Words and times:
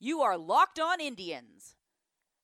You 0.00 0.20
are 0.20 0.38
Locked 0.38 0.78
On 0.78 1.00
Indians, 1.00 1.74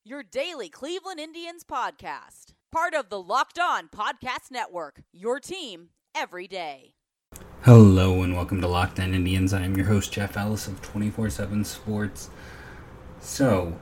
your 0.05 0.25
daily 0.25 0.69
Cleveland 0.69 1.21
Indians 1.21 1.63
podcast. 1.63 2.55
Part 2.73 2.95
of 2.95 3.11
the 3.11 3.23
Locked 3.23 3.61
On 3.61 3.87
Podcast 3.87 4.51
Network, 4.51 5.05
your 5.13 5.39
team 5.39 5.91
every 6.17 6.49
day. 6.49 6.95
Hello 7.63 8.23
and 8.25 8.35
welcome 8.35 8.61
to 8.61 8.67
Locked 8.67 8.99
On 8.99 9.15
Indians. 9.15 9.53
I 9.53 9.63
am 9.63 9.77
your 9.77 9.87
host, 9.87 10.13
Jeff 10.13 10.37
Ellis 10.37 10.67
of 10.67 10.83
24 10.83 11.31
7 11.31 11.65
Sports. 11.65 12.29
So, 13.21 13.79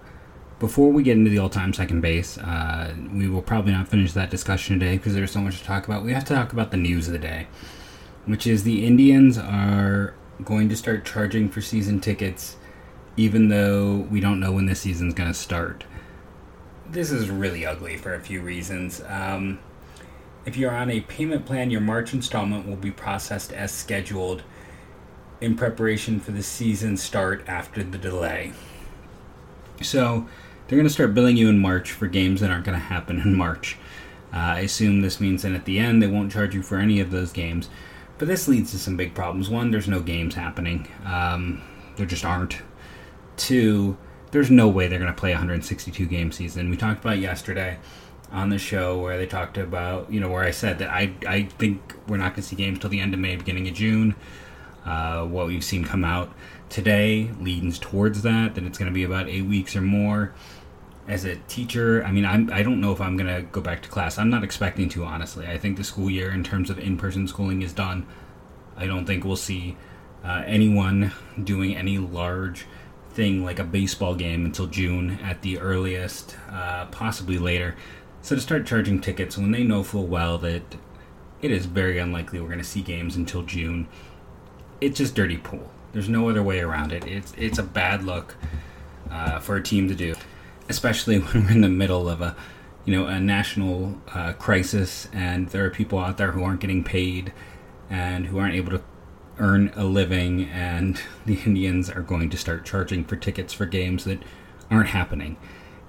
before 0.58 0.92
we 0.92 1.02
get 1.02 1.16
into 1.16 1.30
the 1.30 1.38
all 1.38 1.48
time 1.48 1.72
second 1.72 2.02
base, 2.02 2.36
uh, 2.36 2.94
we 3.10 3.26
will 3.26 3.40
probably 3.40 3.72
not 3.72 3.88
finish 3.88 4.12
that 4.12 4.28
discussion 4.28 4.78
today 4.78 4.98
because 4.98 5.14
there's 5.14 5.32
so 5.32 5.40
much 5.40 5.56
to 5.60 5.64
talk 5.64 5.86
about. 5.86 6.04
We 6.04 6.12
have 6.12 6.26
to 6.26 6.34
talk 6.34 6.52
about 6.52 6.72
the 6.72 6.76
news 6.76 7.06
of 7.06 7.14
the 7.14 7.18
day, 7.18 7.46
which 8.26 8.46
is 8.46 8.64
the 8.64 8.84
Indians 8.84 9.38
are 9.38 10.12
going 10.44 10.68
to 10.68 10.76
start 10.76 11.06
charging 11.06 11.48
for 11.48 11.62
season 11.62 12.00
tickets 12.00 12.56
even 13.16 13.48
though 13.48 14.06
we 14.10 14.20
don't 14.20 14.40
know 14.40 14.52
when 14.52 14.66
the 14.66 14.74
season's 14.74 15.14
going 15.14 15.30
to 15.30 15.38
start. 15.38 15.84
This 16.90 17.10
is 17.10 17.30
really 17.30 17.64
ugly 17.64 17.96
for 17.96 18.14
a 18.14 18.20
few 18.20 18.40
reasons. 18.40 19.02
Um, 19.08 19.58
if 20.44 20.56
you're 20.56 20.74
on 20.74 20.90
a 20.90 21.00
payment 21.02 21.46
plan, 21.46 21.70
your 21.70 21.80
March 21.80 22.12
installment 22.12 22.66
will 22.66 22.76
be 22.76 22.90
processed 22.90 23.52
as 23.52 23.70
scheduled 23.70 24.42
in 25.40 25.56
preparation 25.56 26.20
for 26.20 26.32
the 26.32 26.42
season 26.42 26.96
start 26.96 27.44
after 27.46 27.82
the 27.82 27.98
delay. 27.98 28.52
So 29.80 30.26
they're 30.66 30.76
going 30.76 30.86
to 30.86 30.92
start 30.92 31.14
billing 31.14 31.36
you 31.36 31.48
in 31.48 31.58
March 31.58 31.92
for 31.92 32.06
games 32.06 32.40
that 32.40 32.50
aren't 32.50 32.64
going 32.64 32.78
to 32.78 32.84
happen 32.84 33.20
in 33.20 33.34
March. 33.34 33.76
Uh, 34.32 34.36
I 34.36 34.60
assume 34.60 35.02
this 35.02 35.20
means 35.20 35.42
that 35.42 35.52
at 35.52 35.64
the 35.64 35.78
end 35.78 36.02
they 36.02 36.06
won't 36.06 36.32
charge 36.32 36.54
you 36.54 36.62
for 36.62 36.78
any 36.78 37.00
of 37.00 37.10
those 37.10 37.32
games. 37.32 37.68
But 38.18 38.28
this 38.28 38.48
leads 38.48 38.70
to 38.70 38.78
some 38.78 38.96
big 38.96 39.14
problems. 39.14 39.50
One, 39.50 39.70
there's 39.70 39.88
no 39.88 40.00
games 40.00 40.34
happening. 40.34 40.88
Um, 41.04 41.62
there 41.96 42.06
just 42.06 42.24
aren't. 42.24 42.58
Two, 43.36 43.96
there's 44.30 44.50
no 44.50 44.68
way 44.68 44.88
they're 44.88 44.98
going 44.98 45.12
to 45.12 45.18
play 45.18 45.30
a 45.30 45.34
162 45.34 46.06
game 46.06 46.32
season. 46.32 46.70
We 46.70 46.76
talked 46.76 47.04
about 47.04 47.18
yesterday 47.18 47.78
on 48.32 48.48
the 48.48 48.58
show 48.58 48.98
where 48.98 49.18
they 49.18 49.26
talked 49.26 49.58
about, 49.58 50.10
you 50.10 50.18
know, 50.18 50.30
where 50.30 50.42
I 50.42 50.50
said 50.50 50.78
that 50.78 50.88
I, 50.88 51.12
I 51.26 51.44
think 51.44 51.94
we're 52.08 52.16
not 52.16 52.32
going 52.32 52.42
to 52.42 52.48
see 52.48 52.56
games 52.56 52.78
till 52.78 52.90
the 52.90 53.00
end 53.00 53.12
of 53.12 53.20
May, 53.20 53.36
beginning 53.36 53.68
of 53.68 53.74
June. 53.74 54.14
Uh, 54.84 55.24
what 55.26 55.46
we've 55.46 55.62
seen 55.62 55.84
come 55.84 56.02
out 56.02 56.32
today 56.68 57.30
leans 57.38 57.78
towards 57.78 58.22
that, 58.22 58.54
that 58.54 58.64
it's 58.64 58.78
going 58.78 58.90
to 58.90 58.94
be 58.94 59.04
about 59.04 59.28
eight 59.28 59.44
weeks 59.44 59.76
or 59.76 59.82
more. 59.82 60.32
As 61.06 61.24
a 61.24 61.36
teacher, 61.36 62.02
I 62.04 62.10
mean, 62.10 62.24
I'm, 62.24 62.50
I 62.50 62.62
don't 62.62 62.80
know 62.80 62.92
if 62.92 63.00
I'm 63.00 63.16
going 63.16 63.32
to 63.32 63.42
go 63.42 63.60
back 63.60 63.82
to 63.82 63.88
class. 63.88 64.18
I'm 64.18 64.30
not 64.30 64.44
expecting 64.44 64.88
to, 64.90 65.04
honestly. 65.04 65.46
I 65.46 65.58
think 65.58 65.76
the 65.76 65.84
school 65.84 66.08
year, 66.08 66.32
in 66.32 66.42
terms 66.42 66.70
of 66.70 66.78
in 66.78 66.96
person 66.96 67.28
schooling, 67.28 67.60
is 67.60 67.72
done. 67.72 68.06
I 68.76 68.86
don't 68.86 69.04
think 69.04 69.24
we'll 69.24 69.36
see 69.36 69.76
uh, 70.24 70.42
anyone 70.46 71.12
doing 71.42 71.76
any 71.76 71.98
large 71.98 72.66
thing 73.12 73.44
like 73.44 73.58
a 73.58 73.64
baseball 73.64 74.14
game 74.14 74.44
until 74.44 74.66
June 74.66 75.18
at 75.22 75.42
the 75.42 75.58
earliest, 75.58 76.36
uh, 76.50 76.86
possibly 76.86 77.38
later. 77.38 77.76
So 78.22 78.34
to 78.34 78.40
start 78.40 78.66
charging 78.66 79.00
tickets 79.00 79.36
when 79.36 79.50
they 79.50 79.64
know 79.64 79.82
full 79.82 80.06
well 80.06 80.38
that 80.38 80.62
it 81.40 81.50
is 81.50 81.66
very 81.66 81.98
unlikely 81.98 82.40
we're 82.40 82.46
going 82.46 82.58
to 82.58 82.64
see 82.64 82.82
games 82.82 83.16
until 83.16 83.42
June, 83.42 83.88
it's 84.80 84.98
just 84.98 85.14
dirty 85.14 85.38
pool. 85.38 85.70
There's 85.92 86.08
no 86.08 86.28
other 86.28 86.42
way 86.42 86.60
around 86.60 86.92
it. 86.92 87.06
It's 87.06 87.34
it's 87.36 87.58
a 87.58 87.62
bad 87.62 88.04
look 88.04 88.36
uh, 89.10 89.40
for 89.40 89.56
a 89.56 89.62
team 89.62 89.88
to 89.88 89.94
do, 89.94 90.14
especially 90.68 91.18
when 91.20 91.44
we're 91.44 91.50
in 91.52 91.60
the 91.60 91.68
middle 91.68 92.08
of 92.08 92.20
a 92.20 92.36
you 92.84 92.96
know 92.96 93.06
a 93.06 93.20
national 93.20 94.00
uh, 94.14 94.32
crisis 94.34 95.08
and 95.12 95.48
there 95.48 95.64
are 95.64 95.70
people 95.70 95.98
out 95.98 96.16
there 96.16 96.32
who 96.32 96.42
aren't 96.42 96.60
getting 96.60 96.82
paid 96.82 97.32
and 97.90 98.26
who 98.26 98.38
aren't 98.38 98.54
able 98.54 98.70
to 98.72 98.82
earn 99.38 99.72
a 99.74 99.84
living, 99.84 100.44
and 100.44 101.00
the 101.26 101.40
Indians 101.44 101.90
are 101.90 102.02
going 102.02 102.30
to 102.30 102.36
start 102.36 102.64
charging 102.64 103.04
for 103.04 103.16
tickets 103.16 103.52
for 103.52 103.66
games 103.66 104.04
that 104.04 104.22
aren't 104.70 104.88
happening. 104.90 105.36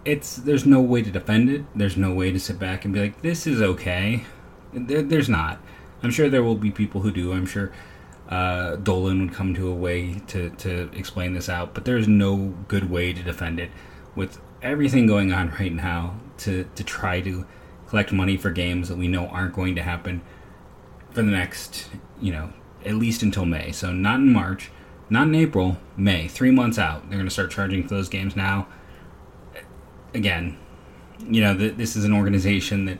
It's 0.06 0.36
there's 0.36 0.66
no 0.66 0.82
way 0.82 1.02
to 1.02 1.12
defend 1.12 1.50
it. 1.50 1.64
There's 1.76 1.96
no 1.96 2.14
way 2.14 2.32
to 2.32 2.40
sit 2.40 2.60
back 2.60 2.84
and 2.84 2.94
be 2.94 3.00
like, 3.00 3.22
"This 3.22 3.48
is 3.48 3.62
okay." 3.62 4.26
There, 4.74 5.02
there's 5.02 5.30
not. 5.30 5.60
I'm 6.02 6.12
sure 6.12 6.30
there 6.30 6.44
will 6.44 6.56
be 6.56 6.72
people 6.72 7.02
who 7.02 7.12
do. 7.12 7.32
I'm 7.32 7.46
sure 7.46 7.72
uh, 8.30 8.76
Dolan 8.78 9.22
would 9.22 9.34
come 9.34 9.54
to 9.54 9.70
a 9.70 9.74
way 9.74 10.16
to, 10.28 10.50
to 10.50 10.90
explain 10.94 11.34
this 11.34 11.50
out, 11.50 11.74
but 11.74 11.86
there's 11.86 12.08
no 12.08 12.54
good 12.68 12.90
way 12.90 13.14
to 13.14 13.22
defend 13.24 13.60
it 13.60 13.72
with 14.16 14.40
everything 14.62 15.08
going 15.08 15.32
on 15.32 15.52
right 15.60 15.74
now 15.74 16.16
to, 16.40 16.68
to 16.76 16.84
try 16.84 17.22
to 17.22 17.46
collect 17.88 18.12
money 18.12 18.36
for 18.38 18.50
games 18.50 18.90
that 18.90 18.98
we 18.98 19.08
know 19.08 19.28
aren't 19.28 19.54
going 19.54 19.76
to 19.76 19.84
happen 19.84 20.22
for 21.12 21.22
the 21.22 21.32
next, 21.32 21.90
you 22.20 22.32
know, 22.32 22.52
at 22.86 22.96
least 22.96 23.24
until 23.24 23.46
May. 23.46 23.72
So 23.72 23.92
not 23.92 24.20
in 24.20 24.32
March, 24.32 24.72
not 25.10 25.28
in 25.28 25.36
April, 25.36 25.78
May. 25.98 26.28
Three 26.28 26.52
months 26.52 26.78
out, 26.78 27.02
they're 27.10 27.18
going 27.18 27.28
to 27.28 27.34
start 27.34 27.52
charging 27.52 27.84
for 27.84 27.96
those 27.96 28.10
games 28.10 28.36
now. 28.36 28.68
Again, 30.14 30.58
you 31.28 31.42
know, 31.42 31.58
th- 31.58 31.76
this 31.76 31.96
is 31.96 32.06
an 32.06 32.14
organization 32.14 32.86
that 32.86 33.00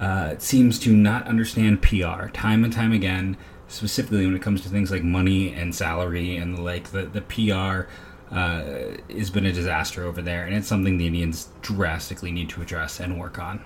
uh, 0.00 0.34
seems 0.38 0.78
to 0.80 0.94
not 0.94 1.26
understand 1.26 1.82
PR 1.82 2.26
time 2.28 2.64
and 2.64 2.72
time 2.72 2.92
again, 2.92 3.36
specifically 3.68 4.26
when 4.26 4.34
it 4.34 4.42
comes 4.42 4.60
to 4.62 4.68
things 4.68 4.90
like 4.90 5.02
money 5.02 5.52
and 5.52 5.74
salary 5.74 6.36
and 6.36 6.64
like 6.64 6.90
the, 6.90 7.02
the 7.04 7.20
PR. 7.20 7.88
Uh, 8.30 8.96
has 9.10 9.30
been 9.30 9.46
a 9.46 9.52
disaster 9.52 10.02
over 10.02 10.20
there, 10.20 10.44
and 10.44 10.56
it's 10.56 10.66
something 10.66 10.98
the 10.98 11.06
Indians 11.06 11.50
drastically 11.60 12.32
need 12.32 12.48
to 12.48 12.60
address 12.62 12.98
and 12.98 13.20
work 13.20 13.38
on. 13.38 13.62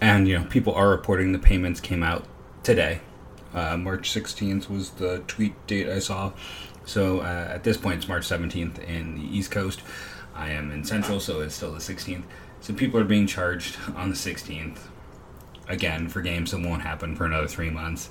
And 0.00 0.28
you 0.28 0.38
know, 0.38 0.44
people 0.44 0.74
are 0.74 0.88
reporting 0.90 1.32
the 1.32 1.38
payments 1.38 1.80
came 1.80 2.02
out 2.02 2.26
today, 2.62 3.00
uh, 3.54 3.76
March 3.76 4.10
16th 4.10 4.68
was 4.68 4.90
the 4.90 5.22
tweet 5.26 5.54
date 5.66 5.88
I 5.88 5.98
saw. 5.98 6.32
So 6.84 7.20
uh, 7.20 7.48
at 7.50 7.64
this 7.64 7.76
point, 7.76 7.98
it's 7.98 8.08
March 8.08 8.28
17th 8.28 8.78
in 8.84 9.16
the 9.16 9.36
East 9.36 9.50
Coast. 9.50 9.82
I 10.34 10.50
am 10.50 10.70
in 10.70 10.84
Central, 10.84 11.20
so 11.20 11.40
it's 11.40 11.54
still 11.54 11.72
the 11.72 11.78
16th. 11.78 12.24
So 12.60 12.74
people 12.74 13.00
are 13.00 13.04
being 13.04 13.26
charged 13.26 13.76
on 13.96 14.10
the 14.10 14.16
16th 14.16 14.78
again 15.68 16.08
for 16.08 16.20
games 16.20 16.50
that 16.50 16.60
won't 16.60 16.82
happen 16.82 17.16
for 17.16 17.24
another 17.24 17.48
three 17.48 17.70
months. 17.70 18.10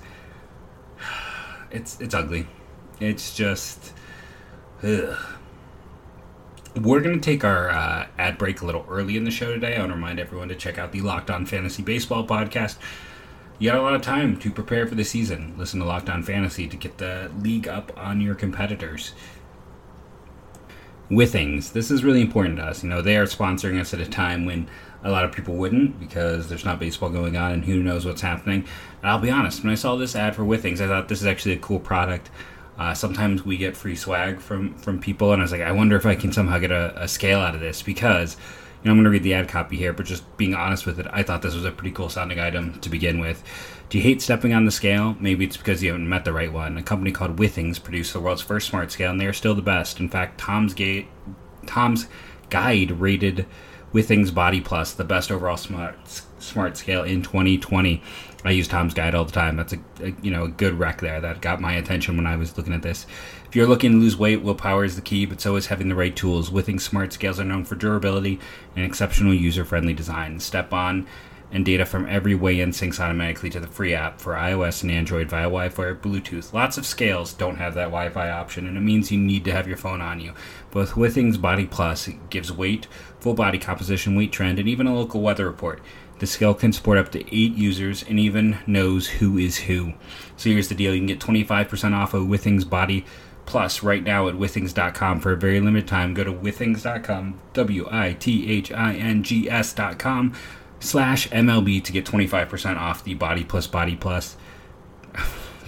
It's 1.71 2.01
it's 2.01 2.15
ugly. 2.15 2.47
It's 2.99 3.35
just. 3.35 3.93
Ugh. 4.81 5.15
We're 6.75 6.99
going 6.99 7.21
to 7.21 7.23
take 7.23 7.43
our 7.43 7.69
uh, 7.69 8.07
ad 8.17 8.39
break 8.39 8.61
a 8.61 8.65
little 8.65 8.87
early 8.89 9.17
in 9.17 9.23
the 9.23 9.29
show 9.29 9.53
today. 9.53 9.75
I 9.75 9.79
want 9.81 9.91
to 9.91 9.95
remind 9.95 10.19
everyone 10.19 10.47
to 10.49 10.55
check 10.55 10.79
out 10.79 10.91
the 10.91 11.01
Locked 11.01 11.29
On 11.29 11.45
Fantasy 11.45 11.83
Baseball 11.83 12.25
podcast 12.25 12.77
you 13.59 13.69
got 13.69 13.77
a 13.77 13.81
lot 13.81 13.93
of 13.93 14.01
time 14.01 14.37
to 14.37 14.51
prepare 14.51 14.87
for 14.87 14.95
the 14.95 15.03
season. 15.03 15.53
Listen 15.57 15.81
to 15.81 15.85
Locked 15.85 16.09
On 16.09 16.23
Fantasy 16.23 16.67
to 16.67 16.77
get 16.77 16.97
the 16.97 17.29
league 17.41 17.67
up 17.67 17.91
on 17.97 18.21
your 18.21 18.33
competitors. 18.33 19.13
Withings, 21.11 21.73
this 21.73 21.91
is 21.91 22.03
really 22.03 22.21
important 22.21 22.57
to 22.57 22.63
us. 22.63 22.83
You 22.83 22.89
know, 22.89 23.01
they 23.01 23.17
are 23.17 23.25
sponsoring 23.25 23.79
us 23.79 23.93
at 23.93 23.99
a 23.99 24.05
time 24.05 24.45
when 24.45 24.69
a 25.03 25.11
lot 25.11 25.25
of 25.25 25.31
people 25.31 25.55
wouldn't 25.55 25.99
because 25.99 26.47
there's 26.47 26.63
not 26.63 26.79
baseball 26.79 27.09
going 27.09 27.35
on 27.35 27.51
and 27.51 27.65
who 27.65 27.83
knows 27.83 28.05
what's 28.05 28.21
happening. 28.21 28.65
And 29.01 29.09
I'll 29.09 29.19
be 29.19 29.31
honest, 29.31 29.63
when 29.63 29.71
I 29.71 29.75
saw 29.75 29.95
this 29.95 30.15
ad 30.15 30.35
for 30.35 30.43
Withings, 30.43 30.79
I 30.79 30.87
thought 30.87 31.09
this 31.09 31.21
is 31.21 31.27
actually 31.27 31.53
a 31.55 31.59
cool 31.59 31.79
product. 31.79 32.29
Uh, 32.77 32.93
sometimes 32.93 33.43
we 33.43 33.57
get 33.57 33.75
free 33.75 33.95
swag 33.95 34.39
from 34.39 34.73
from 34.75 34.99
people, 35.01 35.33
and 35.33 35.41
I 35.41 35.43
was 35.43 35.51
like, 35.51 35.59
I 35.61 35.73
wonder 35.73 35.97
if 35.97 36.05
I 36.05 36.15
can 36.15 36.31
somehow 36.31 36.59
get 36.59 36.71
a, 36.71 36.93
a 36.95 37.09
scale 37.09 37.39
out 37.39 37.53
of 37.53 37.59
this 37.59 37.81
because 37.81 38.37
know, 38.85 38.91
I'm 38.91 38.97
going 38.97 39.03
to 39.03 39.09
read 39.09 39.23
the 39.23 39.33
ad 39.33 39.49
copy 39.49 39.77
here, 39.77 39.93
but 39.93 40.05
just 40.05 40.37
being 40.37 40.55
honest 40.55 40.85
with 40.85 40.99
it, 40.99 41.07
I 41.11 41.23
thought 41.23 41.41
this 41.41 41.55
was 41.55 41.65
a 41.65 41.71
pretty 41.71 41.91
cool 41.91 42.09
sounding 42.09 42.39
item 42.39 42.79
to 42.79 42.89
begin 42.89 43.19
with. 43.19 43.43
Do 43.89 43.97
you 43.97 44.03
hate 44.03 44.21
stepping 44.21 44.53
on 44.53 44.65
the 44.65 44.71
scale? 44.71 45.17
Maybe 45.19 45.45
it's 45.45 45.57
because 45.57 45.83
you 45.83 45.91
haven't 45.91 46.07
met 46.07 46.23
the 46.23 46.33
right 46.33 46.53
one. 46.53 46.77
A 46.77 46.83
company 46.83 47.11
called 47.11 47.37
Withings 47.37 47.83
produced 47.83 48.13
the 48.13 48.19
world's 48.19 48.41
first 48.41 48.69
smart 48.69 48.91
scale, 48.91 49.11
and 49.11 49.19
they 49.19 49.25
are 49.25 49.33
still 49.33 49.55
the 49.55 49.61
best. 49.61 49.99
In 49.99 50.09
fact, 50.09 50.39
Tom's, 50.39 50.75
Tom's 51.65 52.07
Guide 52.49 52.91
rated 52.91 53.45
Withings 53.93 54.33
Body 54.33 54.61
Plus 54.61 54.93
the 54.93 55.03
best 55.03 55.31
overall 55.31 55.57
smart 55.57 55.97
smart 56.39 56.77
scale 56.77 57.03
in 57.03 57.21
2020. 57.21 58.01
I 58.45 58.51
use 58.51 58.67
Tom's 58.67 58.93
Guide 58.93 59.15
all 59.15 59.25
the 59.25 59.31
time. 59.31 59.57
That's 59.57 59.73
a, 59.73 59.79
a, 60.01 60.13
you 60.21 60.31
know 60.31 60.45
a 60.45 60.49
good 60.49 60.79
rec 60.79 61.01
there 61.01 61.19
that 61.19 61.41
got 61.41 61.59
my 61.59 61.73
attention 61.73 62.15
when 62.15 62.25
I 62.25 62.37
was 62.37 62.57
looking 62.57 62.73
at 62.73 62.81
this. 62.81 63.05
If 63.47 63.55
you're 63.55 63.67
looking 63.67 63.91
to 63.91 63.97
lose 63.97 64.15
weight, 64.15 64.41
willpower 64.41 64.85
is 64.85 64.95
the 64.95 65.01
key, 65.01 65.25
but 65.25 65.41
so 65.41 65.55
is 65.55 65.67
having 65.67 65.89
the 65.89 65.95
right 65.95 66.15
tools. 66.15 66.49
Withings 66.49 66.81
Smart 66.81 67.11
Scales 67.11 67.39
are 67.39 67.45
known 67.45 67.65
for 67.65 67.75
durability 67.75 68.39
and 68.75 68.85
exceptional 68.85 69.33
user-friendly 69.33 69.93
design. 69.93 70.39
Step 70.39 70.71
on 70.71 71.07
and 71.51 71.65
data 71.65 71.85
from 71.85 72.07
every 72.07 72.35
weigh-in 72.35 72.69
syncs 72.71 72.99
automatically 72.99 73.49
to 73.49 73.59
the 73.59 73.67
free 73.67 73.93
app 73.93 74.21
for 74.21 74.33
iOS 74.33 74.83
and 74.83 74.91
Android 74.91 75.29
via 75.29 75.43
Wi-Fi 75.43 75.83
or 75.83 75.95
Bluetooth. 75.95 76.53
Lots 76.53 76.77
of 76.77 76.85
scales 76.85 77.33
don't 77.33 77.55
have 77.55 77.73
that 77.73 77.85
Wi-Fi 77.85 78.29
option, 78.29 78.67
and 78.67 78.77
it 78.77 78.81
means 78.81 79.11
you 79.11 79.17
need 79.17 79.45
to 79.45 79.51
have 79.51 79.67
your 79.67 79.77
phone 79.77 80.01
on 80.01 80.19
you. 80.19 80.33
Both 80.71 80.95
with 80.95 81.15
Withings 81.15 81.41
Body 81.41 81.65
Plus, 81.65 82.09
gives 82.29 82.51
weight, 82.51 82.87
full 83.19 83.33
body 83.33 83.57
composition, 83.57 84.15
weight 84.15 84.31
trend, 84.31 84.59
and 84.59 84.69
even 84.69 84.85
a 84.85 84.95
local 84.95 85.21
weather 85.21 85.47
report. 85.47 85.81
The 86.19 86.27
scale 86.27 86.53
can 86.53 86.73
support 86.73 86.97
up 86.97 87.11
to 87.13 87.19
eight 87.35 87.55
users 87.55 88.03
and 88.03 88.19
even 88.19 88.59
knows 88.67 89.07
who 89.07 89.37
is 89.37 89.57
who. 89.57 89.93
So 90.37 90.49
here's 90.49 90.67
the 90.67 90.75
deal: 90.75 90.93
you 90.93 90.99
can 90.99 91.07
get 91.07 91.19
25% 91.19 91.93
off 91.93 92.13
of 92.13 92.23
Withings 92.23 92.69
Body 92.69 93.05
Plus 93.45 93.81
right 93.81 94.03
now 94.03 94.27
at 94.27 94.35
withings.com 94.35 95.21
for 95.21 95.31
a 95.31 95.37
very 95.37 95.59
limited 95.59 95.87
time. 95.87 96.13
Go 96.13 96.23
to 96.23 96.31
withings.com, 96.31 97.39
W-I-T-H-I-N-G-S.com 97.53 100.35
slash 100.79 101.27
MLB 101.29 101.83
to 101.83 101.91
get 101.91 102.05
25% 102.05 102.77
off 102.77 103.03
the 103.03 103.15
Body 103.15 103.43
Plus 103.43 103.65
Body 103.65 103.95
Plus 103.95 104.37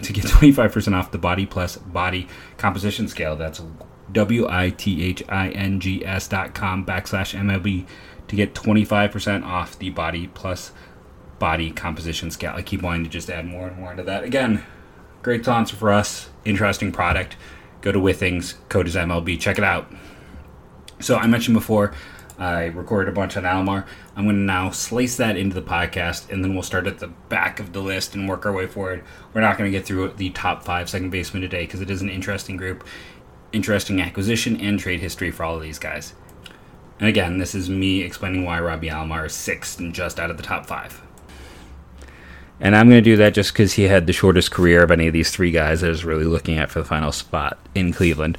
to 0.04 0.14
get 0.14 0.26
25% 0.26 0.94
off 0.94 1.10
the 1.10 1.18
Body 1.18 1.48
Plus 1.48 1.78
Body 1.78 2.28
Composition 2.58 3.08
Scale. 3.08 3.36
That's 3.36 3.64
W-I-T-H-I-N-G-S 4.12 6.28
dot 6.28 6.54
com 6.54 6.86
backslash 6.86 7.34
MLB 7.34 7.88
to 8.32 8.38
get 8.38 8.56
25% 8.56 9.44
off 9.44 9.78
the 9.78 9.90
Body 9.90 10.28
Plus 10.34 10.72
Body 11.38 11.70
Composition 11.70 12.32
Scale. 12.32 12.54
I 12.56 12.62
keep 12.62 12.82
wanting 12.82 13.04
to 13.04 13.10
just 13.10 13.30
add 13.30 13.46
more 13.46 13.68
and 13.68 13.78
more 13.78 13.94
to 13.94 14.04
that. 14.04 14.24
Again, 14.24 14.64
great 15.22 15.44
sponsor 15.44 15.76
for 15.76 15.92
us. 15.92 16.30
Interesting 16.46 16.94
product. 16.94 17.36
Go 17.82 17.92
to 17.92 18.00
Withings. 18.00 18.56
Code 18.70 18.88
is 18.88 18.96
MLB. 18.96 19.38
Check 19.38 19.58
it 19.58 19.66
out. 19.66 19.92
So 21.02 21.18
I 21.18 21.28
mentioned 21.28 21.56
before, 21.56 21.94
I 22.40 22.68
recorded 22.68 23.12
a 23.12 23.14
bunch 23.14 23.36
on 23.36 23.44
Alomar. 23.44 23.86
I'm 24.16 24.24
going 24.24 24.38
to 24.38 24.42
now 24.42 24.72
slice 24.72 25.18
that 25.18 25.36
into 25.36 25.54
the 25.54 25.62
podcast, 25.62 26.32
and 26.32 26.42
then 26.42 26.54
we'll 26.54 26.64
start 26.64 26.88
at 26.88 27.00
the 27.00 27.10
back 27.28 27.60
of 27.60 27.74
the 27.74 27.82
list 27.82 28.16
and 28.16 28.30
work 28.30 28.46
our 28.46 28.54
way 28.54 28.66
forward. 28.66 29.04
We're 29.34 29.42
not 29.42 29.58
going 29.58 29.70
to 29.70 29.78
get 29.78 29.86
through 29.86 30.14
the 30.14 30.30
top 30.30 30.64
five 30.64 30.90
second 30.90 31.10
basemen 31.10 31.42
today 31.42 31.66
because 31.66 31.82
it 31.82 31.90
is 31.90 32.02
an 32.02 32.10
interesting 32.10 32.56
group, 32.56 32.86
interesting 33.52 34.00
acquisition 34.00 34.56
and 34.62 34.80
trade 34.80 35.02
history 35.02 35.32
for 35.32 35.44
all 35.44 35.58
of 35.58 35.62
these 35.62 35.80
guys. 35.80 36.14
And 37.02 37.10
again, 37.10 37.40
this 37.40 37.56
is 37.56 37.68
me 37.68 38.04
explaining 38.04 38.46
why 38.46 38.60
Robbie 38.60 38.90
Alomar 38.90 39.26
is 39.26 39.34
sixth 39.34 39.80
and 39.80 39.92
just 39.92 40.20
out 40.20 40.30
of 40.30 40.38
the 40.38 40.44
top 40.44 40.68
five. 40.68 41.02
And 42.60 42.76
I'm 42.76 42.88
going 42.88 43.04
to 43.04 43.10
do 43.10 43.18
that 43.18 43.34
just 43.34 43.54
because 43.54 43.74
he 43.74 43.84
had 43.84 44.06
the 44.06 44.14
shortest 44.14 44.52
career 44.52 44.84
of 44.84 44.92
any 44.92 45.08
of 45.08 45.14
these 45.14 45.32
three 45.32 45.50
guys 45.50 45.84
I 45.84 45.90
was 45.90 46.06
really 46.06 46.26
looking 46.26 46.60
at 46.60 46.70
for 46.70 46.78
the 46.78 46.86
final 46.86 47.12
spot 47.12 47.58
in 47.74 47.92
Cleveland. 47.92 48.38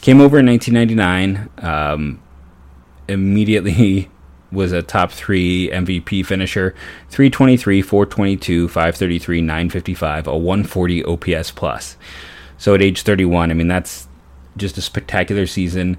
Came 0.00 0.20
over 0.20 0.38
in 0.38 0.46
1999. 0.46 1.50
Um, 1.58 2.22
immediately 3.08 4.08
was 4.52 4.70
a 4.70 4.80
top 4.80 5.10
three 5.10 5.68
MVP 5.70 6.24
finisher 6.24 6.72
323, 7.08 7.82
422, 7.82 8.68
533, 8.68 9.40
955, 9.40 10.28
a 10.28 10.38
140 10.38 11.04
OPS 11.04 11.50
plus. 11.50 11.96
So 12.58 12.76
at 12.76 12.80
age 12.80 13.02
31, 13.02 13.50
I 13.50 13.54
mean, 13.54 13.66
that's 13.66 14.06
just 14.56 14.78
a 14.78 14.82
spectacular 14.82 15.48
season. 15.48 15.98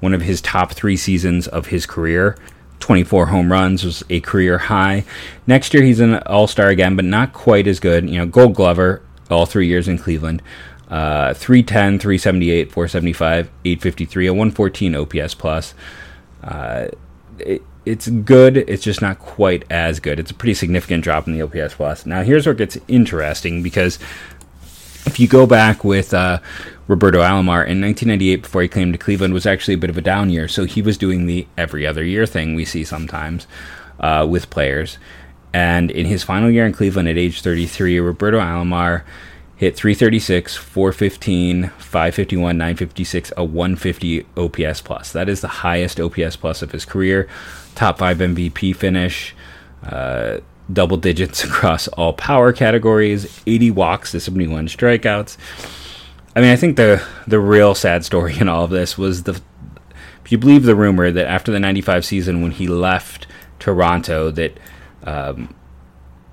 One 0.00 0.14
of 0.14 0.22
his 0.22 0.40
top 0.40 0.72
three 0.72 0.96
seasons 0.96 1.46
of 1.46 1.66
his 1.66 1.86
career. 1.86 2.36
24 2.80 3.26
home 3.26 3.52
runs 3.52 3.84
was 3.84 4.02
a 4.10 4.20
career 4.20 4.58
high. 4.58 5.04
Next 5.46 5.72
year, 5.74 5.82
he's 5.82 6.00
an 6.00 6.14
all 6.24 6.46
star 6.46 6.68
again, 6.68 6.96
but 6.96 7.04
not 7.04 7.32
quite 7.32 7.66
as 7.66 7.78
good. 7.78 8.08
You 8.08 8.18
know, 8.18 8.26
gold 8.26 8.54
glover 8.54 9.02
all 9.30 9.46
three 9.46 9.66
years 9.66 9.86
in 9.86 9.98
Cleveland. 9.98 10.42
Uh, 10.88 11.34
310, 11.34 12.00
378, 12.00 12.72
475, 12.72 13.46
853, 13.64 14.26
a 14.26 14.32
114 14.32 14.96
OPS 14.96 15.34
plus. 15.34 15.74
Uh, 16.42 16.88
it, 17.38 17.62
it's 17.86 18.08
good. 18.08 18.56
It's 18.56 18.82
just 18.82 19.00
not 19.00 19.18
quite 19.18 19.64
as 19.70 20.00
good. 20.00 20.18
It's 20.18 20.30
a 20.30 20.34
pretty 20.34 20.54
significant 20.54 21.04
drop 21.04 21.26
in 21.26 21.32
the 21.32 21.42
OPS 21.42 21.74
plus. 21.74 22.06
Now, 22.06 22.22
here's 22.22 22.44
where 22.44 22.54
it 22.54 22.58
gets 22.58 22.76
interesting 22.88 23.62
because 23.62 23.98
if 25.06 25.18
you 25.18 25.28
go 25.28 25.46
back 25.46 25.84
with 25.84 26.12
uh, 26.12 26.40
Roberto 26.86 27.20
Alomar 27.20 27.66
in 27.66 27.80
1998, 27.80 28.42
before 28.42 28.62
he 28.62 28.68
came 28.68 28.92
to 28.92 28.98
Cleveland, 28.98 29.34
was 29.34 29.46
actually 29.46 29.74
a 29.74 29.78
bit 29.78 29.90
of 29.90 29.98
a 29.98 30.02
down 30.02 30.30
year. 30.30 30.48
So 30.48 30.64
he 30.64 30.82
was 30.82 30.98
doing 30.98 31.26
the 31.26 31.46
every 31.56 31.86
other 31.86 32.04
year 32.04 32.26
thing 32.26 32.54
we 32.54 32.64
see 32.64 32.84
sometimes 32.84 33.46
uh, 33.98 34.26
with 34.28 34.50
players. 34.50 34.98
And 35.52 35.90
in 35.90 36.06
his 36.06 36.22
final 36.22 36.50
year 36.50 36.66
in 36.66 36.72
Cleveland 36.72 37.08
at 37.08 37.18
age 37.18 37.42
33, 37.42 37.98
Roberto 37.98 38.38
Alomar 38.38 39.02
hit 39.56 39.76
336, 39.76 40.56
415, 40.56 41.68
551, 41.78 42.56
956, 42.56 43.32
a 43.36 43.44
150 43.44 44.26
OPS 44.36 44.80
plus. 44.80 45.12
That 45.12 45.28
is 45.28 45.42
the 45.42 45.48
highest 45.48 46.00
OPS 46.00 46.36
plus 46.36 46.62
of 46.62 46.72
his 46.72 46.84
career. 46.84 47.28
Top 47.74 47.98
five 47.98 48.18
MVP 48.18 48.74
finish, 48.74 49.34
uh, 49.82 50.38
double 50.72 50.96
digits 50.96 51.44
across 51.44 51.88
all 51.88 52.12
power 52.12 52.52
categories, 52.52 53.40
80 53.46 53.70
walks 53.72 54.12
to 54.12 54.20
71 54.20 54.68
strikeouts. 54.68 55.36
I 56.34 56.40
mean, 56.40 56.50
I 56.50 56.56
think 56.56 56.76
the 56.76 57.02
the 57.26 57.40
real 57.40 57.74
sad 57.74 58.04
story 58.04 58.38
in 58.38 58.48
all 58.48 58.64
of 58.64 58.70
this 58.70 58.96
was 58.96 59.24
the 59.24 59.40
if 60.24 60.30
you 60.30 60.38
believe 60.38 60.62
the 60.62 60.76
rumor 60.76 61.10
that 61.10 61.26
after 61.26 61.50
the 61.50 61.58
95 61.58 62.04
season 62.04 62.40
when 62.40 62.52
he 62.52 62.68
left 62.68 63.26
Toronto 63.58 64.30
that 64.30 64.58
um, 65.04 65.54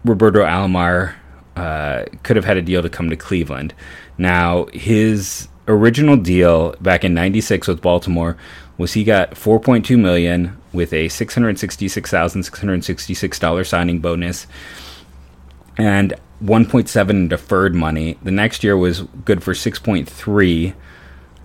Roberto 0.05 0.43
Alomar 0.43 1.15
uh, 1.55 2.05
could 2.23 2.35
have 2.35 2.45
had 2.45 2.57
a 2.57 2.61
deal 2.61 2.83
to 2.83 2.89
come 2.89 3.09
to 3.09 3.15
Cleveland. 3.15 3.73
Now, 4.17 4.67
his 4.73 5.47
original 5.67 6.15
deal 6.15 6.75
back 6.79 7.03
in 7.03 7.13
96 7.13 7.67
with 7.67 7.81
Baltimore 7.81 8.37
was 8.77 8.93
he 8.93 9.03
got 9.03 9.31
4.2 9.31 9.99
million 9.99 10.55
with 10.73 10.93
a 10.93 11.07
$666,666 11.07 13.65
signing 13.65 13.99
bonus 13.99 14.45
and 15.77 16.13
1.7 16.43 17.09
in 17.09 17.27
deferred 17.27 17.73
money. 17.73 18.19
The 18.21 18.29
next 18.31 18.63
year 18.63 18.77
was 18.77 19.01
good 19.01 19.41
for 19.43 19.53
6.3 19.53 20.75